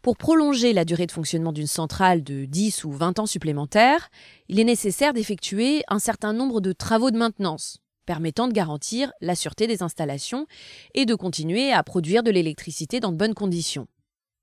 Pour 0.01 0.17
prolonger 0.17 0.73
la 0.73 0.85
durée 0.85 1.05
de 1.05 1.11
fonctionnement 1.11 1.53
d'une 1.53 1.67
centrale 1.67 2.23
de 2.23 2.45
10 2.45 2.83
ou 2.83 2.91
20 2.91 3.19
ans 3.19 3.25
supplémentaires, 3.25 4.09
il 4.49 4.59
est 4.59 4.65
nécessaire 4.65 5.13
d'effectuer 5.13 5.83
un 5.87 5.99
certain 5.99 6.33
nombre 6.33 6.59
de 6.59 6.73
travaux 6.73 7.09
de 7.09 7.17
maintenance 7.17 7.79
permettant 8.05 8.47
de 8.47 8.53
garantir 8.53 9.11
la 9.21 9.35
sûreté 9.35 9.67
des 9.67 9.81
installations 9.81 10.45
et 10.93 11.05
de 11.05 11.15
continuer 11.15 11.71
à 11.71 11.83
produire 11.83 12.23
de 12.23 12.31
l'électricité 12.31 12.99
dans 12.99 13.11
de 13.11 13.17
bonnes 13.17 13.33
conditions. 13.33 13.87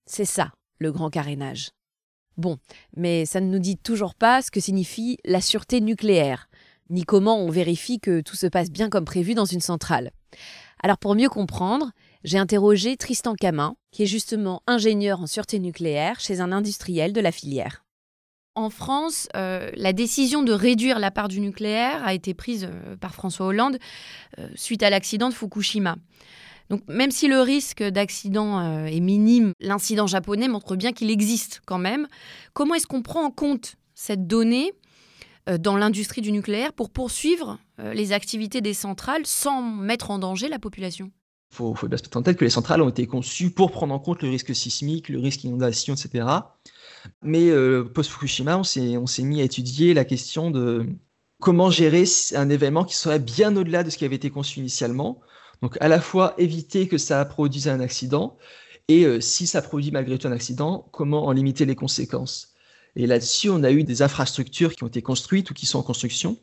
C'est 0.07 0.25
ça, 0.25 0.53
le 0.79 0.93
grand 0.93 1.11
carénage. 1.11 1.71
Bon, 2.41 2.57
mais 2.97 3.27
ça 3.27 3.43
ne 3.43 3.51
nous 3.51 3.59
dit 3.59 3.77
toujours 3.77 4.15
pas 4.15 4.41
ce 4.41 4.51
que 4.51 4.61
signifie 4.61 5.19
la 5.27 5.43
sûreté 5.43 5.83
nucléaire, 5.83 6.49
ni 6.89 7.05
comment 7.05 7.39
on 7.39 7.51
vérifie 7.51 8.01
que 8.01 8.23
tout 8.23 8.35
se 8.35 8.47
passe 8.47 8.71
bien 8.71 8.89
comme 8.89 9.05
prévu 9.05 9.35
dans 9.35 9.45
une 9.45 9.61
centrale. 9.61 10.11
Alors 10.83 10.97
pour 10.97 11.15
mieux 11.15 11.29
comprendre, 11.29 11.91
j'ai 12.25 12.39
interrogé 12.39 12.97
Tristan 12.97 13.35
Camin, 13.35 13.77
qui 13.91 14.05
est 14.05 14.07
justement 14.07 14.63
ingénieur 14.67 15.21
en 15.21 15.27
sûreté 15.27 15.59
nucléaire 15.59 16.19
chez 16.19 16.41
un 16.41 16.51
industriel 16.51 17.13
de 17.13 17.21
la 17.21 17.31
filière. 17.31 17.85
En 18.55 18.71
France, 18.71 19.29
euh, 19.37 19.71
la 19.75 19.93
décision 19.93 20.43
de 20.43 20.53
réduire 20.53 20.99
la 20.99 21.11
part 21.11 21.29
du 21.29 21.41
nucléaire 21.41 22.03
a 22.07 22.15
été 22.15 22.33
prise 22.33 22.69
euh, 22.71 22.97
par 22.97 23.15
François 23.15 23.47
Hollande 23.47 23.77
euh, 24.39 24.49
suite 24.55 24.83
à 24.83 24.89
l'accident 24.89 25.29
de 25.29 25.35
Fukushima. 25.35 25.97
Donc 26.71 26.83
même 26.87 27.11
si 27.11 27.27
le 27.27 27.41
risque 27.41 27.83
d'accident 27.83 28.61
euh, 28.61 28.85
est 28.87 29.01
minime, 29.01 29.53
l'incident 29.61 30.07
japonais 30.07 30.47
montre 30.47 30.77
bien 30.77 30.93
qu'il 30.93 31.11
existe 31.11 31.61
quand 31.67 31.79
même. 31.79 32.07
Comment 32.55 32.75
est-ce 32.75 32.87
qu'on 32.87 33.03
prend 33.03 33.25
en 33.25 33.33
compte 33.33 33.75
cette 33.95 34.29
donnée 34.29 34.73
euh, 35.49 35.59
dans 35.59 35.77
l'industrie 35.77 36.21
du 36.21 36.31
nucléaire 36.31 36.73
pour 36.73 36.91
poursuivre 36.91 37.59
euh, 37.81 37.93
les 37.93 38.13
activités 38.13 38.61
des 38.61 38.73
centrales 38.73 39.27
sans 39.27 39.61
mettre 39.61 40.13
en 40.13 40.21
danger 40.21 40.49
la 40.49 40.61
population? 40.61 41.11
Il 41.53 41.57
faut, 41.57 41.75
bien 41.89 41.99
se 41.99 42.05
mettre 42.05 42.17
en 42.17 42.23
tête 42.23 42.37
que 42.37 42.45
les 42.45 42.51
centrales 42.51 42.81
ont 42.81 42.89
été 42.89 43.09
conçues 43.09 43.51
pour 43.51 43.73
prendre 43.73 43.93
en 43.93 43.99
compte 43.99 44.23
le 44.23 44.31
risque 44.31 44.55
sismique, 44.55 45.09
le 45.09 45.19
risque 45.19 45.43
inondation, 45.43 45.95
etc. 45.95 46.25
Mais 47.25 47.51
post-Fukushima, 47.93 48.57
on 48.57 48.63
s'est 48.63 49.23
mis 49.25 49.41
à 49.41 49.45
étudier 49.45 49.93
la 49.93 50.05
question 50.05 50.53
de 50.53 50.87
comment 51.41 51.69
gérer 51.69 52.05
un 52.37 52.49
événement 52.51 52.85
qui 52.85 52.95
serait 52.95 53.19
bien 53.19 53.57
au-delà 53.57 53.83
de 53.83 53.91
ce 53.91 53.99
qui 53.99 54.05
avait 54.05 54.15
été 54.15 54.31
conçu 54.31 54.61
initialement. 54.61 55.21
Donc 55.63 55.77
à 55.81 55.89
la 55.89 56.01
fois 56.01 56.35
éviter 56.39 56.89
que 56.89 56.99
ça 56.99 57.25
produise 57.25 57.69
un 57.69 57.81
accident 57.81 58.37
et 58.89 59.05
euh, 59.05 59.21
si 59.21 59.47
ça 59.47 59.63
produit 59.63 59.91
malgré 59.91 60.19
tout 60.19 60.27
un 60.27 60.33
accident, 60.33 60.89
comment 60.93 61.27
en 61.27 61.33
limiter 61.33 61.65
les 61.65 61.77
conséquences. 61.77 62.55
Et 62.97 63.07
là-dessus, 63.07 63.51
on 63.51 63.63
a 63.63 63.71
eu 63.71 63.85
des 63.85 64.03
infrastructures 64.03 64.75
qui 64.75 64.83
ont 64.83 64.89
été 64.89 65.01
construites 65.01 65.51
ou 65.51 65.55
qui 65.55 65.65
sont 65.65 65.79
en 65.79 65.83
construction, 65.83 66.39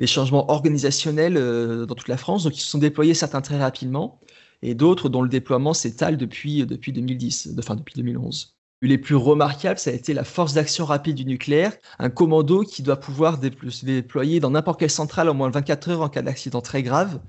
des 0.00 0.06
changements 0.06 0.50
organisationnels 0.50 1.36
euh, 1.36 1.84
dans 1.84 1.94
toute 1.94 2.08
la 2.08 2.16
France, 2.16 2.44
donc 2.44 2.56
ils 2.56 2.60
se 2.60 2.68
sont 2.68 2.78
déployés 2.78 3.14
certains 3.14 3.42
très 3.42 3.58
rapidement 3.58 4.20
et 4.62 4.74
d'autres 4.74 5.08
dont 5.08 5.22
le 5.22 5.28
déploiement 5.28 5.74
s'étale 5.74 6.16
depuis, 6.16 6.64
depuis 6.64 6.92
2010, 6.92 7.54
enfin 7.58 7.74
depuis 7.74 7.94
2011. 7.94 8.56
Les 8.80 8.98
plus 8.98 9.14
remarquables, 9.14 9.78
ça 9.78 9.90
a 9.90 9.92
été 9.92 10.12
la 10.12 10.24
force 10.24 10.54
d'action 10.54 10.84
rapide 10.84 11.14
du 11.14 11.24
nucléaire, 11.24 11.76
un 11.98 12.10
commando 12.10 12.62
qui 12.62 12.82
doit 12.82 12.98
pouvoir 12.98 13.38
se 13.40 13.84
déployer 13.84 14.40
dans 14.40 14.50
n'importe 14.50 14.80
quelle 14.80 14.90
centrale 14.90 15.28
en 15.28 15.34
moins 15.34 15.48
de 15.48 15.54
24 15.54 15.90
heures 15.90 16.00
en 16.00 16.08
cas 16.08 16.22
d'accident 16.22 16.60
très 16.60 16.82
grave, 16.82 17.20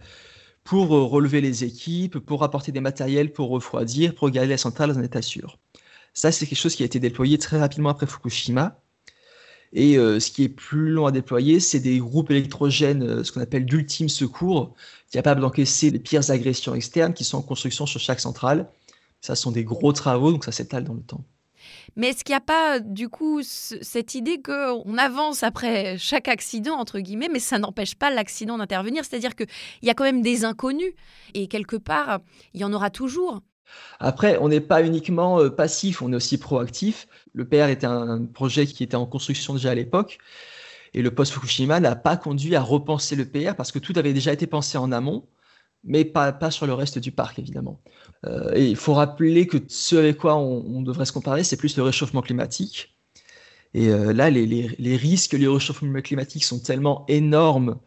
pour 0.64 0.96
euh, 0.96 1.04
relever 1.04 1.42
les 1.42 1.64
équipes, 1.64 2.20
pour 2.20 2.44
apporter 2.44 2.72
des 2.72 2.82
matériels 2.82 3.32
pour 3.34 3.50
refroidir, 3.50 4.16
pour 4.16 4.30
garder 4.30 4.52
la 4.52 4.58
centrale 4.58 4.94
dans 4.94 5.00
un 5.00 5.04
état 5.04 5.22
sûr. 5.22 5.60
Ça, 6.14 6.32
c'est 6.32 6.46
quelque 6.46 6.58
chose 6.58 6.76
qui 6.76 6.84
a 6.84 6.86
été 6.86 7.00
déployé 7.00 7.38
très 7.38 7.60
rapidement 7.60 7.90
après 7.90 8.08
Fukushima. 8.08 8.80
Et 9.74 9.98
euh, 9.98 10.20
ce 10.20 10.32
qui 10.32 10.44
est 10.44 10.50
plus 10.50 10.90
long 10.92 11.08
à 11.08 11.12
déployer, 11.12 11.60
c'est 11.60 11.80
des 11.80 11.98
groupes 12.00 12.30
électrogènes, 12.30 13.04
euh, 13.04 13.24
ce 13.24 13.32
qu'on 13.32 13.42
appelle 13.42 13.66
d'ultime 13.66 14.08
secours, 14.10 14.76
capables 15.12 15.42
d'encaisser 15.42 15.90
les 15.90 16.00
pires 16.00 16.30
agressions 16.30 16.76
externes 16.76 17.14
qui 17.14 17.24
sont 17.24 17.40
en 17.40 17.42
construction 17.42 17.86
sur 17.88 18.00
chaque 18.00 18.20
centrale. 18.20 18.70
Ça 19.22 19.36
sont 19.36 19.52
des 19.52 19.64
gros 19.64 19.94
travaux, 19.94 20.32
donc 20.32 20.46
ça 20.46 20.52
s'étale 20.52 20.84
dans 20.84 20.94
le 20.94 21.02
temps. 21.02 21.26
Mais 21.96 22.10
est-ce 22.10 22.24
qu'il 22.24 22.34
n'y 22.34 22.38
a 22.38 22.42
pas 22.42 22.80
du 22.80 23.10
coup 23.10 23.42
cette 23.44 24.16
idée 24.16 24.42
qu'on 24.42 24.98
avance 24.98 25.44
après 25.44 25.98
chaque 25.98 26.28
accident, 26.28 26.76
entre 26.76 27.00
guillemets, 27.00 27.30
mais 27.32 27.40
ça 27.40 27.60
n'empêche 27.60 27.96
pas 27.96 28.10
l'accident 28.10 28.58
d'intervenir? 28.58 29.06
C'est-à-dire 29.06 29.36
qu'il 29.36 29.48
y 29.82 29.90
a 29.90 29.94
quand 29.94 30.04
même 30.04 30.22
des 30.22 30.46
inconnus 30.46 30.94
et 31.34 31.48
quelque 31.48 31.76
part, 31.76 32.20
il 32.54 32.62
y 32.62 32.64
en 32.64 32.74
aura 32.74 32.90
toujours. 32.90 33.42
Après, 34.00 34.38
on 34.40 34.50
n'est 34.50 34.62
pas 34.62 34.84
uniquement 34.84 35.40
euh, 35.40 35.50
passif, 35.50 36.02
on 36.02 36.12
est 36.12 36.16
aussi 36.16 36.38
proactif. 36.38 37.08
Le 37.34 37.48
PR 37.48 37.70
était 37.70 37.88
un 37.88 38.26
projet 38.26 38.68
qui 38.68 38.84
était 38.84 38.96
en 38.96 39.06
construction 39.06 39.54
déjà 39.54 39.72
à 39.72 39.76
l'époque. 39.76 40.20
Et 40.94 41.02
le 41.02 41.10
post-Fukushima 41.10 41.80
n'a 41.80 41.96
pas 41.96 42.18
conduit 42.18 42.56
à 42.56 42.62
repenser 42.62 43.16
le 43.16 43.26
PR 43.26 43.56
parce 43.56 43.72
que 43.72 43.80
tout 43.80 43.94
avait 43.96 44.14
déjà 44.14 44.32
été 44.32 44.46
pensé 44.46 44.78
en 44.78 44.92
amont 44.92 45.26
mais 45.84 46.06
pas, 46.06 46.52
sur 46.52 46.66
le 46.66 46.74
reste 46.74 47.00
du 47.00 47.12
parc, 47.12 47.40
évidemment. 47.40 47.80
Euh, 48.26 48.54
et 48.56 48.68
il 48.68 48.76
faut 48.76 48.94
rappeler 48.94 49.48
que 49.48 49.58
ce 49.68 49.96
avec 49.96 50.18
quoi 50.18 50.38
on, 50.38 50.82
devrait 50.82 51.06
se 51.06 51.12
comparer, 51.12 51.44
c'est 51.44 51.58
plus 51.58 51.76
le 51.78 51.84
réchauffement 51.84 52.22
climatique. 52.22 52.96
Et 53.74 53.90
euh, 53.90 54.14
là, 54.14 54.30
les, 54.30 54.46
les, 54.46 54.70
les, 54.78 54.96
risques 54.96 55.34
liés 55.34 55.48
au 55.48 55.56
réchauffement 55.56 56.02
climatique 56.02 56.44
sont 56.44 56.60
tellement 56.60 57.06
énormes 57.08 57.80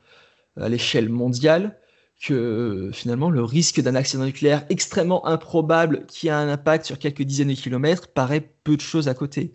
à 0.61 0.69
l'échelle 0.69 1.09
mondiale 1.09 1.79
que 2.21 2.91
finalement 2.93 3.31
le 3.31 3.45
risque 3.45 3.81
d'un 3.81 3.95
accident 3.95 4.25
nucléaire 4.25 4.65
extrêmement 4.71 5.27
improbable 5.27 6.07
qui 6.07 6.31
a 6.31 6.39
un 6.39 6.49
impact 6.49 6.87
sur 6.87 6.99
quelques 6.99 7.23
dizaines 7.23 7.49
de 7.49 7.55
kilomètres 7.55 8.09
paraît 8.09 8.49
peu 8.65 8.77
de 8.77 8.81
choses 8.81 9.09
à 9.09 9.15
côté 9.15 9.53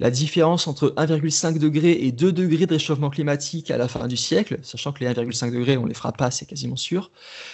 la 0.00 0.10
différence 0.10 0.66
entre 0.66 0.94
1,5 0.96 1.58
degré 1.58 1.92
et 1.92 2.10
2 2.10 2.32
degrés 2.32 2.66
de 2.66 2.72
réchauffement 2.72 3.10
climatique 3.10 3.70
à 3.70 3.76
la 3.76 3.86
fin 3.86 4.08
du 4.08 4.16
siècle, 4.16 4.58
sachant 4.62 4.92
que 4.92 5.04
les 5.04 5.10
1,5 5.10 5.52
degrés, 5.52 5.76
on 5.76 5.84
les 5.84 5.94
fera 5.94 6.12
pas, 6.12 6.30
c'est 6.30 6.46
quasiment 6.46 6.76
sûr, 6.76 7.10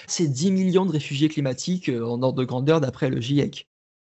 c'est 0.07 0.29
10 0.29 0.53
millions 0.53 0.87
de 0.87 0.93
réfugiés 0.93 1.29
climatiques 1.29 1.89
euh, 1.89 2.07
en 2.07 2.23
ordre 2.23 2.39
de 2.39 2.45
grandeur 2.45 2.81
d'après 2.81 3.11
le 3.11 3.21
GIEC. 3.21 3.67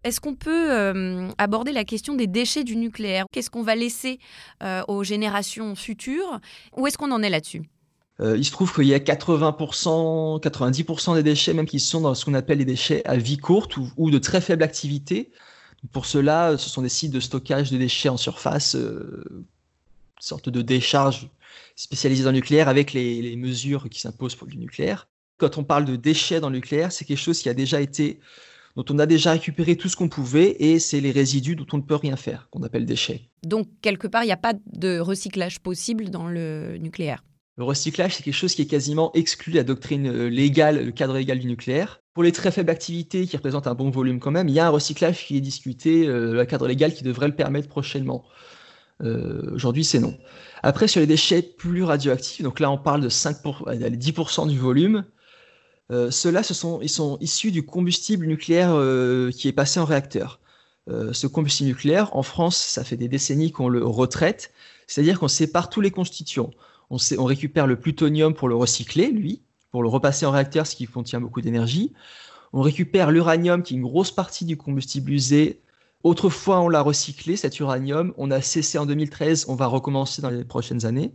Est-ce 0.05 0.21
qu'on 0.21 0.37
peut 0.37 0.71
euh, 0.71 1.29
aborder 1.39 1.73
la 1.73 1.85
question 1.85 2.15
des 2.15 2.29
déchets 2.29 2.65
du 2.65 2.77
nucléaire? 2.77 3.27
Qu'est-ce 3.33 3.51
qu'on 3.51 3.65
va 3.65 3.75
laisser 3.75 4.21
euh, 4.63 4.83
aux 4.87 5.03
générations 5.03 5.75
futures? 5.75 6.41
Où 6.77 6.87
est-ce 6.87 6.97
qu'on 6.97 7.11
en 7.11 7.23
est 7.23 7.31
là-dessus? 7.31 7.69
Il 8.23 8.45
se 8.45 8.51
trouve 8.51 8.75
qu'il 8.75 8.85
y 8.85 8.93
a 8.93 8.99
80%, 8.99 10.43
90% 10.43 11.15
des 11.15 11.23
déchets 11.23 11.55
même 11.55 11.65
qui 11.65 11.81
sont 11.81 12.03
dans 12.03 12.15
ce 12.15 12.27
qu'on 12.27 12.35
appelle 12.35 12.59
les 12.59 12.67
déchets 12.67 13.01
à 13.07 13.17
vie 13.17 13.39
courte 13.39 13.79
ou 13.97 14.11
de 14.11 14.19
très 14.19 14.43
faible 14.43 14.63
activité. 14.63 15.31
Pour 15.93 16.07
cela, 16.07 16.59
ce 16.59 16.69
sont 16.69 16.83
des 16.83 16.89
sites 16.89 17.13
de 17.13 17.21
stockage 17.21 17.71
de 17.71 17.79
déchets 17.79 18.11
en 18.11 18.17
surface, 18.17 18.77
euh, 18.77 19.45
sorte 20.19 20.49
de 20.49 20.63
décharge 20.63 21.29
spécialisée 21.75 22.25
dans 22.25 22.31
le 22.31 22.37
nucléaire 22.37 22.69
avec 22.69 22.93
les, 22.93 23.35
mesures 23.37 23.89
qui 23.89 24.01
s'imposent 24.01 24.35
pour 24.35 24.47
le 24.47 24.55
nucléaire. 24.55 25.09
Quand 25.39 25.57
on 25.57 25.65
parle 25.65 25.87
de 25.87 25.97
déchets 25.97 26.41
dans 26.41 26.51
le 26.51 26.57
nucléaire, 26.57 26.93
c'est 26.93 27.07
quelque 27.07 27.19
chose 27.19 27.41
qui 27.41 27.49
a 27.49 27.55
déjà 27.55 27.81
été, 27.81 28.21
dont 28.77 28.85
on 28.91 28.99
a 28.99 29.07
déjà 29.07 29.33
récupéré 29.33 29.77
tout 29.77 29.89
ce 29.89 29.97
qu'on 29.97 30.11
pouvait 30.11 30.57
et 30.61 30.79
c'est 30.79 31.01
les 31.01 31.11
résidus 31.11 31.57
dont 31.57 31.67
on 31.73 31.79
ne 31.79 31.83
peut 31.83 31.95
rien 31.95 32.17
faire, 32.17 32.49
qu'on 32.51 32.63
appelle 32.63 32.85
déchets. 32.85 33.31
Donc, 33.43 33.69
quelque 33.81 34.07
part, 34.07 34.23
il 34.23 34.27
n'y 34.27 34.33
a 34.33 34.37
pas 34.37 34.53
de 34.73 34.99
recyclage 34.99 35.61
possible 35.61 36.11
dans 36.11 36.29
le 36.29 36.77
nucléaire 36.77 37.23
Le 37.57 37.65
recyclage, 37.65 38.17
c'est 38.17 38.23
quelque 38.23 38.35
chose 38.35 38.55
qui 38.55 38.63
est 38.63 38.67
quasiment 38.67 39.13
exclu 39.13 39.53
de 39.53 39.59
la 39.59 39.65
doctrine 39.65 40.07
euh, 40.07 40.29
légale, 40.29 40.85
le 40.85 40.93
cadre 40.93 41.15
légal 41.15 41.39
du 41.39 41.47
nucléaire. 41.47 42.01
Pour 42.15 42.23
les 42.23 42.33
très 42.33 42.51
faibles 42.51 42.71
activités 42.71 43.27
qui 43.27 43.37
représentent 43.37 43.67
un 43.67 43.75
bon 43.75 43.91
volume 43.91 44.19
quand 44.19 44.31
même, 44.31 44.49
il 44.49 44.55
y 44.55 44.61
a 44.61 44.67
un 44.67 44.71
recyclage 44.71 45.27
qui 45.27 45.37
est 45.37 45.41
discuté, 45.41 46.07
euh, 46.07 46.33
le 46.33 46.45
cadre 46.45 46.67
légal 46.67 46.95
qui 46.95 47.05
devrait 47.05 47.29
le 47.29 47.35
permettre 47.35 47.69
prochainement. 47.69 48.25
Euh, 49.03 49.51
Aujourd'hui, 49.53 49.85
c'est 49.85 49.99
non. 49.99 50.17
Après, 50.63 50.89
sur 50.89 51.01
les 51.01 51.07
déchets 51.07 51.43
plus 51.43 51.83
radioactifs, 51.83 52.43
donc 52.43 52.61
là, 52.61 52.71
on 52.71 52.79
parle 52.79 53.01
de 53.01 53.09
5 53.09 53.43
pour, 53.43 53.69
10% 53.69 54.49
du 54.49 54.59
volume. 54.59 55.05
Euh, 55.91 56.11
Ceux-là, 56.11 56.43
ils 56.83 56.89
sont 56.89 57.19
issus 57.21 57.51
du 57.51 57.65
combustible 57.65 58.27
nucléaire 58.27 58.73
euh, 58.75 59.31
qui 59.31 59.49
est 59.49 59.53
passé 59.53 59.81
en 59.81 59.85
réacteur. 59.85 60.41
Euh, 60.89 61.13
ce 61.13 61.27
combustible 61.27 61.69
nucléaire, 61.69 62.15
en 62.17 62.23
France, 62.23 62.57
ça 62.57 62.85
fait 62.85 62.97
des 62.97 63.09
décennies 63.09 63.53
qu'on 63.53 63.69
le 63.69 63.85
retraite, 63.85 64.53
c'est-à-dire 64.87 65.19
qu'on 65.19 65.29
sépare 65.29 65.69
tous 65.71 65.81
les 65.81 65.91
constituants. 65.91 66.51
On, 66.91 67.25
récupère 67.25 67.67
le 67.67 67.77
plutonium 67.77 68.35
pour 68.35 68.49
le 68.49 68.57
recycler, 68.57 69.11
lui, 69.11 69.43
pour 69.71 69.83
le 69.83 69.89
repasser 69.89 70.27
en 70.27 70.33
réacteur, 70.33 70.67
ce 70.67 70.75
qui 70.75 70.87
contient 70.87 71.21
beaucoup 71.21 71.41
d'énergie. 71.41 71.93
On 72.53 72.63
récupère 72.63 73.13
l'uranium, 73.13 73.63
qui 73.63 73.75
est 73.75 73.77
une 73.77 73.85
grosse 73.85 74.11
partie 74.11 74.45
du 74.45 74.57
combustible 74.57 75.13
usé, 75.13 75.61
Autrefois, 76.03 76.61
on 76.61 76.69
l'a 76.69 76.81
recyclé, 76.81 77.37
cet 77.37 77.59
uranium. 77.61 78.15
On 78.17 78.31
a 78.31 78.41
cessé 78.41 78.79
en 78.79 78.87
2013, 78.87 79.47
on 79.49 79.55
va 79.55 79.67
recommencer 79.67 80.23
dans 80.23 80.31
les 80.31 80.45
prochaines 80.45 80.87
années. 80.87 81.13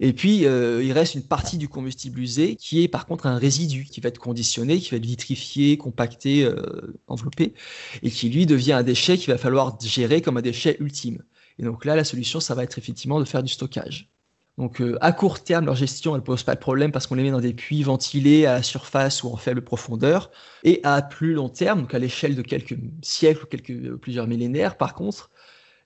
Et 0.00 0.12
puis, 0.12 0.46
euh, 0.46 0.82
il 0.82 0.90
reste 0.92 1.14
une 1.14 1.22
partie 1.22 1.56
du 1.58 1.68
combustible 1.68 2.18
usé 2.18 2.56
qui 2.56 2.82
est 2.82 2.88
par 2.88 3.06
contre 3.06 3.26
un 3.26 3.38
résidu 3.38 3.84
qui 3.84 4.00
va 4.00 4.08
être 4.08 4.18
conditionné, 4.18 4.80
qui 4.80 4.90
va 4.90 4.96
être 4.96 5.06
vitrifié, 5.06 5.78
compacté, 5.78 6.42
euh, 6.44 6.98
enveloppé, 7.06 7.54
et 8.02 8.10
qui 8.10 8.28
lui 8.28 8.46
devient 8.46 8.72
un 8.72 8.82
déchet 8.82 9.16
qu'il 9.16 9.32
va 9.32 9.38
falloir 9.38 9.78
gérer 9.80 10.20
comme 10.20 10.36
un 10.36 10.42
déchet 10.42 10.76
ultime. 10.80 11.22
Et 11.60 11.62
donc 11.62 11.84
là, 11.84 11.94
la 11.94 12.02
solution, 12.02 12.40
ça 12.40 12.56
va 12.56 12.64
être 12.64 12.78
effectivement 12.78 13.20
de 13.20 13.24
faire 13.24 13.44
du 13.44 13.52
stockage. 13.52 14.10
Donc 14.56 14.80
euh, 14.80 14.96
à 15.00 15.12
court 15.12 15.42
terme, 15.42 15.66
leur 15.66 15.74
gestion, 15.74 16.14
elle 16.14 16.22
pose 16.22 16.44
pas 16.44 16.54
de 16.54 16.60
problème 16.60 16.92
parce 16.92 17.06
qu'on 17.06 17.16
les 17.16 17.24
met 17.24 17.32
dans 17.32 17.40
des 17.40 17.54
puits 17.54 17.82
ventilés 17.82 18.46
à 18.46 18.54
la 18.54 18.62
surface 18.62 19.24
ou 19.24 19.28
en 19.28 19.36
faible 19.36 19.62
profondeur. 19.62 20.30
Et 20.62 20.80
à 20.84 21.02
plus 21.02 21.34
long 21.34 21.48
terme, 21.48 21.82
donc 21.82 21.94
à 21.94 21.98
l'échelle 21.98 22.36
de 22.36 22.42
quelques 22.42 22.76
siècles 23.02 23.44
ou 23.44 23.46
quelques, 23.46 23.70
euh, 23.70 23.96
plusieurs 23.96 24.28
millénaires, 24.28 24.76
par 24.76 24.94
contre, 24.94 25.30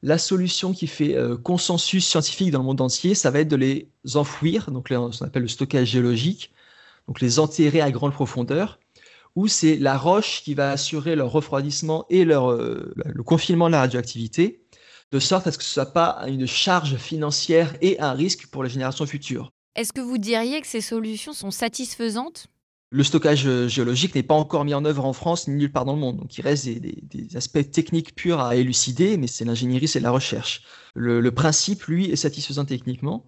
la 0.03 0.19
solution 0.19 0.73
qui 0.73 0.87
fait 0.87 1.17
euh, 1.17 1.37
consensus 1.37 2.07
scientifique 2.07 2.51
dans 2.51 2.61
le 2.61 2.67
monde 2.67 2.81
entier, 2.81 3.15
ça 3.15 3.31
va 3.31 3.41
être 3.41 3.49
de 3.49 3.57
les 3.57 3.89
enfouir, 4.15 4.71
donc 4.71 4.89
ce 4.91 5.19
qu'on 5.19 5.27
appelle 5.27 5.43
le 5.43 5.49
stockage 5.49 5.89
géologique, 5.89 6.53
donc 7.09 7.21
les 7.21 7.39
enterrer 7.39 7.81
à 7.81 7.91
grande 7.91 8.13
profondeur, 8.13 8.79
où 9.35 9.49
c'est 9.49 9.77
la 9.77 9.97
roche 9.97 10.43
qui 10.45 10.55
va 10.55 10.71
assurer 10.71 11.17
leur 11.17 11.33
refroidissement 11.33 12.07
et 12.11 12.25
leur, 12.25 12.53
le 12.53 13.23
confinement 13.23 13.67
de 13.67 13.73
la 13.73 13.81
radioactivité 13.81 14.61
de 15.13 15.19
sorte 15.19 15.47
à 15.47 15.53
ce 15.53 15.59
que 15.59 15.65
ce 15.65 15.71
ne 15.71 15.85
soit 15.85 15.93
pas 15.93 16.25
une 16.27 16.47
charge 16.47 16.97
financière 16.97 17.75
et 17.81 17.99
un 18.01 18.13
risque 18.13 18.47
pour 18.49 18.63
les 18.63 18.71
générations 18.71 19.07
futures. 19.07 19.51
Est-ce 19.75 19.93
que 19.93 20.01
vous 20.01 20.19
diriez 20.19 20.61
que 20.61 20.67
ces 20.67 20.81
solutions 20.81 21.33
sont 21.33 21.51
satisfaisantes? 21.51 22.49
Le 22.91 23.05
stockage 23.05 23.47
euh, 23.47 23.69
géologique 23.69 24.15
n'est 24.15 24.23
pas 24.23 24.35
encore 24.35 24.65
mis 24.65 24.73
en 24.73 24.85
œuvre 24.85 25.05
en 25.05 25.13
France 25.13 25.47
ni 25.47 25.57
nulle 25.57 25.73
part 25.73 25.85
dans 25.85 25.93
le 25.93 26.01
monde. 26.01 26.17
Donc 26.17 26.37
il 26.39 26.43
reste 26.43 26.67
des, 26.67 27.37
aspects 27.37 27.71
techniques 27.71 28.15
purs 28.15 28.41
à 28.41 28.57
élucider, 28.57 29.19
mais 29.19 29.27
c'est 29.27 29.45
l'ingénierie, 29.45 29.89
c'est 29.89 30.01
la 30.01 30.11
recherche. 30.11 30.63
Le, 30.95 31.31
principe, 31.31 31.85
lui, 31.85 32.11
est 32.11 32.17
satisfaisant 32.17 32.65
techniquement. 32.65 33.27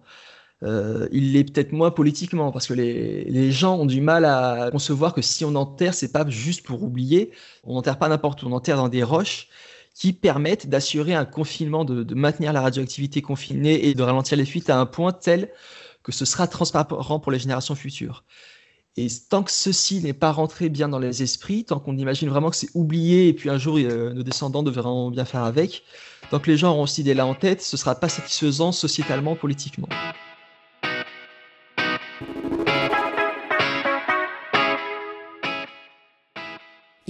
Euh, 0.63 1.07
il 1.11 1.33
l'est 1.33 1.43
peut-être 1.43 1.71
moins 1.71 1.91
politiquement, 1.91 2.51
parce 2.51 2.67
que 2.67 2.73
les, 2.73 3.23
les, 3.25 3.51
gens 3.51 3.77
ont 3.77 3.85
du 3.85 4.01
mal 4.01 4.25
à 4.25 4.69
concevoir 4.71 5.13
que 5.13 5.21
si 5.21 5.45
on 5.45 5.55
enterre, 5.55 5.93
c'est 5.93 6.11
pas 6.11 6.27
juste 6.27 6.63
pour 6.63 6.83
oublier. 6.83 7.31
On 7.63 7.75
n'enterre 7.75 7.97
pas 7.97 8.09
n'importe 8.09 8.43
où, 8.43 8.47
on 8.47 8.51
enterre 8.51 8.77
dans 8.77 8.89
des 8.89 9.03
roches 9.03 9.47
qui 10.01 10.13
permettent 10.13 10.67
d'assurer 10.67 11.13
un 11.13 11.25
confinement, 11.25 11.85
de, 11.85 12.15
maintenir 12.15 12.53
la 12.53 12.61
radioactivité 12.61 13.21
confinée 13.21 13.85
et 13.85 13.93
de 13.93 14.01
ralentir 14.01 14.35
les 14.35 14.45
fuites 14.45 14.71
à 14.71 14.79
un 14.79 14.87
point 14.87 15.11
tel 15.11 15.51
que 16.01 16.11
ce 16.11 16.25
sera 16.25 16.47
transparent 16.47 17.19
pour 17.19 17.31
les 17.31 17.37
générations 17.37 17.75
futures. 17.75 18.23
Et 18.97 19.05
tant 19.29 19.43
que 19.43 19.51
ceci 19.51 20.01
n'est 20.01 20.13
pas 20.13 20.31
rentré 20.31 20.69
bien 20.69 20.89
dans 20.89 20.97
les 20.97 21.21
esprits, 21.21 21.65
tant 21.65 21.79
qu'on 21.79 21.95
imagine 21.97 22.29
vraiment 22.29 22.49
que 22.49 22.55
c'est 22.55 22.71
oublié 22.73 23.27
et 23.27 23.33
puis 23.33 23.51
un 23.51 23.59
jour 23.59 23.77
euh, 23.77 24.11
nos 24.11 24.23
descendants 24.23 24.63
devront 24.63 25.11
bien 25.11 25.23
faire 25.23 25.43
avec, 25.43 25.83
tant 26.31 26.39
que 26.39 26.49
les 26.49 26.57
gens 26.57 26.71
auront 26.71 26.87
cette 26.87 26.97
idée-là 26.97 27.27
en 27.27 27.35
tête, 27.35 27.61
ce 27.61 27.77
sera 27.77 27.93
pas 27.93 28.09
satisfaisant 28.09 28.71
sociétalement, 28.71 29.35
politiquement. 29.35 29.87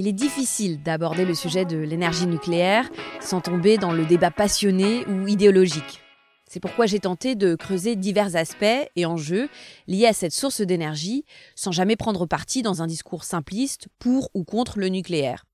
Il 0.01 0.07
est 0.07 0.13
difficile 0.13 0.81
d'aborder 0.81 1.25
le 1.25 1.35
sujet 1.35 1.63
de 1.63 1.77
l'énergie 1.77 2.25
nucléaire 2.25 2.89
sans 3.19 3.39
tomber 3.39 3.77
dans 3.77 3.91
le 3.91 4.03
débat 4.03 4.31
passionné 4.31 5.05
ou 5.05 5.27
idéologique. 5.27 6.01
C'est 6.49 6.59
pourquoi 6.59 6.87
j'ai 6.87 6.99
tenté 6.99 7.35
de 7.35 7.53
creuser 7.53 7.95
divers 7.95 8.35
aspects 8.35 8.89
et 8.95 9.05
enjeux 9.05 9.47
liés 9.85 10.07
à 10.07 10.13
cette 10.13 10.31
source 10.31 10.61
d'énergie 10.61 11.23
sans 11.55 11.71
jamais 11.71 11.97
prendre 11.97 12.25
parti 12.25 12.63
dans 12.63 12.81
un 12.81 12.87
discours 12.87 13.23
simpliste 13.23 13.89
pour 13.99 14.31
ou 14.33 14.43
contre 14.43 14.79
le 14.79 14.87
nucléaire. 14.87 15.45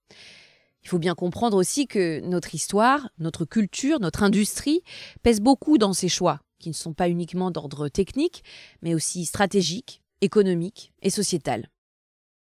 Il 0.81 0.87
faut 0.87 0.97
bien 0.97 1.13
comprendre 1.13 1.57
aussi 1.57 1.85
que 1.85 2.21
notre 2.21 2.55
histoire, 2.55 3.09
notre 3.19 3.43
culture, 3.43 3.99
notre 3.99 4.23
industrie 4.23 4.81
pèsent 5.23 5.41
beaucoup 5.41 5.77
dans 5.77 5.91
ces 5.91 6.07
choix, 6.07 6.39
qui 6.57 6.69
ne 6.69 6.73
sont 6.73 6.93
pas 6.93 7.09
uniquement 7.09 7.51
d'ordre 7.51 7.89
technique, 7.89 8.45
mais 8.81 8.95
aussi 8.95 9.25
stratégique, 9.25 10.01
économique 10.21 10.93
et 11.01 11.09
sociétal. 11.09 11.69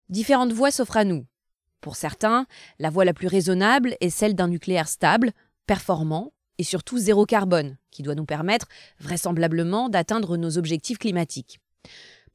Différentes 0.07 0.53
voies 0.53 0.71
s'offrent 0.71 0.95
à 0.95 1.03
nous, 1.03 1.25
pour 1.81 1.95
certains, 1.95 2.45
la 2.79 2.89
voie 2.89 3.05
la 3.05 3.13
plus 3.13 3.27
raisonnable 3.27 3.95
est 4.01 4.09
celle 4.09 4.35
d'un 4.35 4.47
nucléaire 4.47 4.87
stable, 4.87 5.31
performant 5.65 6.33
et 6.57 6.63
surtout 6.63 6.97
zéro 6.97 7.25
carbone, 7.25 7.77
qui 7.89 8.03
doit 8.03 8.15
nous 8.15 8.25
permettre 8.25 8.67
vraisemblablement 8.99 9.89
d'atteindre 9.89 10.35
nos 10.35 10.57
objectifs 10.57 10.97
climatiques. 10.97 11.59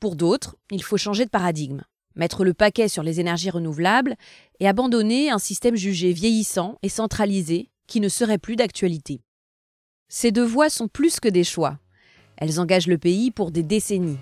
Pour 0.01 0.17
d'autres, 0.17 0.57
il 0.71 0.83
faut 0.83 0.97
changer 0.97 1.25
de 1.25 1.31
paradigme, 1.31 1.83
mettre 2.17 2.45
le 2.45 2.55
paquet 2.55 2.89
sur 2.89 3.03
les 3.03 3.21
énergies 3.21 3.51
renouvelables 3.51 4.17
et 4.61 4.69
abandonner 4.69 5.31
un 5.31 5.39
système 5.39 5.77
jugé 5.77 6.13
vieillissant 6.13 6.79
et 6.83 6.89
centralisé 6.89 7.71
qui 7.87 8.01
ne 8.01 8.09
serait 8.09 8.39
plus 8.39 8.57
d'actualité. 8.57 9.23
Ces 10.09 10.33
deux 10.33 10.45
voies 10.45 10.71
sont 10.71 10.89
plus 10.89 11.21
que 11.21 11.29
des 11.29 11.45
choix. 11.45 11.79
Elles 12.37 12.61
engagent 12.61 12.87
le 12.87 12.99
pays 12.99 13.31
pour 13.31 13.51
des 13.51 13.63
décennies. 13.63 14.19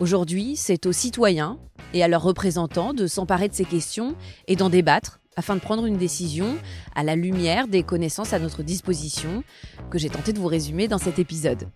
Aujourd'hui, 0.00 0.56
c'est 0.56 0.86
aux 0.86 0.92
citoyens 0.92 1.58
et 1.92 2.02
à 2.02 2.08
leurs 2.08 2.22
représentants 2.22 2.94
de 2.94 3.06
s'emparer 3.06 3.48
de 3.48 3.54
ces 3.54 3.64
questions 3.64 4.16
et 4.48 4.56
d'en 4.56 4.68
débattre 4.68 5.20
afin 5.36 5.54
de 5.54 5.60
prendre 5.60 5.86
une 5.86 5.96
décision 5.96 6.56
à 6.96 7.04
la 7.04 7.14
lumière 7.14 7.68
des 7.68 7.84
connaissances 7.84 8.32
à 8.32 8.40
notre 8.40 8.64
disposition 8.64 9.44
que 9.90 9.98
j'ai 9.98 10.10
tenté 10.10 10.32
de 10.32 10.40
vous 10.40 10.48
résumer 10.48 10.88
dans 10.88 10.98
cet 10.98 11.20
épisode. 11.20 11.68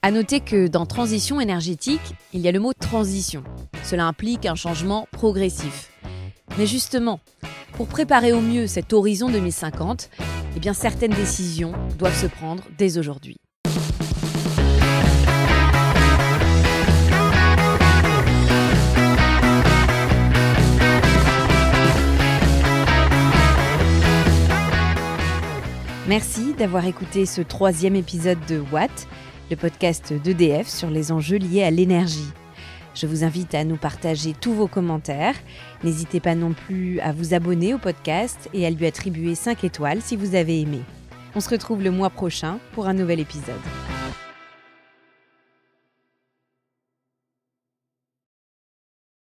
À 0.00 0.10
noter 0.10 0.40
que 0.40 0.68
dans 0.68 0.86
transition 0.86 1.38
énergétique, 1.38 2.14
il 2.32 2.40
y 2.40 2.48
a 2.48 2.52
le 2.52 2.60
mot 2.60 2.72
transition. 2.72 3.44
Cela 3.84 4.06
implique 4.06 4.46
un 4.46 4.54
changement 4.54 5.06
progressif. 5.12 5.90
Mais 6.58 6.66
justement, 6.66 7.20
pour 7.74 7.88
préparer 7.88 8.32
au 8.32 8.40
mieux 8.40 8.66
cet 8.66 8.92
horizon 8.94 9.30
2050, 9.30 10.10
eh 10.56 10.60
bien 10.60 10.72
certaines 10.72 11.12
décisions 11.12 11.72
doivent 11.98 12.20
se 12.20 12.26
prendre 12.26 12.64
dès 12.78 12.96
aujourd'hui. 12.96 13.41
Merci 26.08 26.52
d'avoir 26.54 26.84
écouté 26.86 27.26
ce 27.26 27.42
troisième 27.42 27.94
épisode 27.94 28.44
de 28.48 28.60
Watt, 28.72 29.06
le 29.50 29.56
podcast 29.56 30.12
d'EDF 30.12 30.66
sur 30.66 30.90
les 30.90 31.12
enjeux 31.12 31.36
liés 31.36 31.62
à 31.62 31.70
l'énergie. 31.70 32.32
Je 32.96 33.06
vous 33.06 33.22
invite 33.22 33.54
à 33.54 33.62
nous 33.62 33.76
partager 33.76 34.34
tous 34.38 34.52
vos 34.52 34.66
commentaires. 34.66 35.36
N'hésitez 35.84 36.18
pas 36.18 36.34
non 36.34 36.54
plus 36.54 36.98
à 37.00 37.12
vous 37.12 37.34
abonner 37.34 37.72
au 37.72 37.78
podcast 37.78 38.50
et 38.52 38.66
à 38.66 38.70
lui 38.70 38.84
attribuer 38.84 39.36
5 39.36 39.62
étoiles 39.62 40.02
si 40.02 40.16
vous 40.16 40.34
avez 40.34 40.60
aimé. 40.60 40.80
On 41.36 41.40
se 41.40 41.48
retrouve 41.48 41.84
le 41.84 41.92
mois 41.92 42.10
prochain 42.10 42.58
pour 42.72 42.88
un 42.88 42.94
nouvel 42.94 43.20
épisode. 43.20 43.54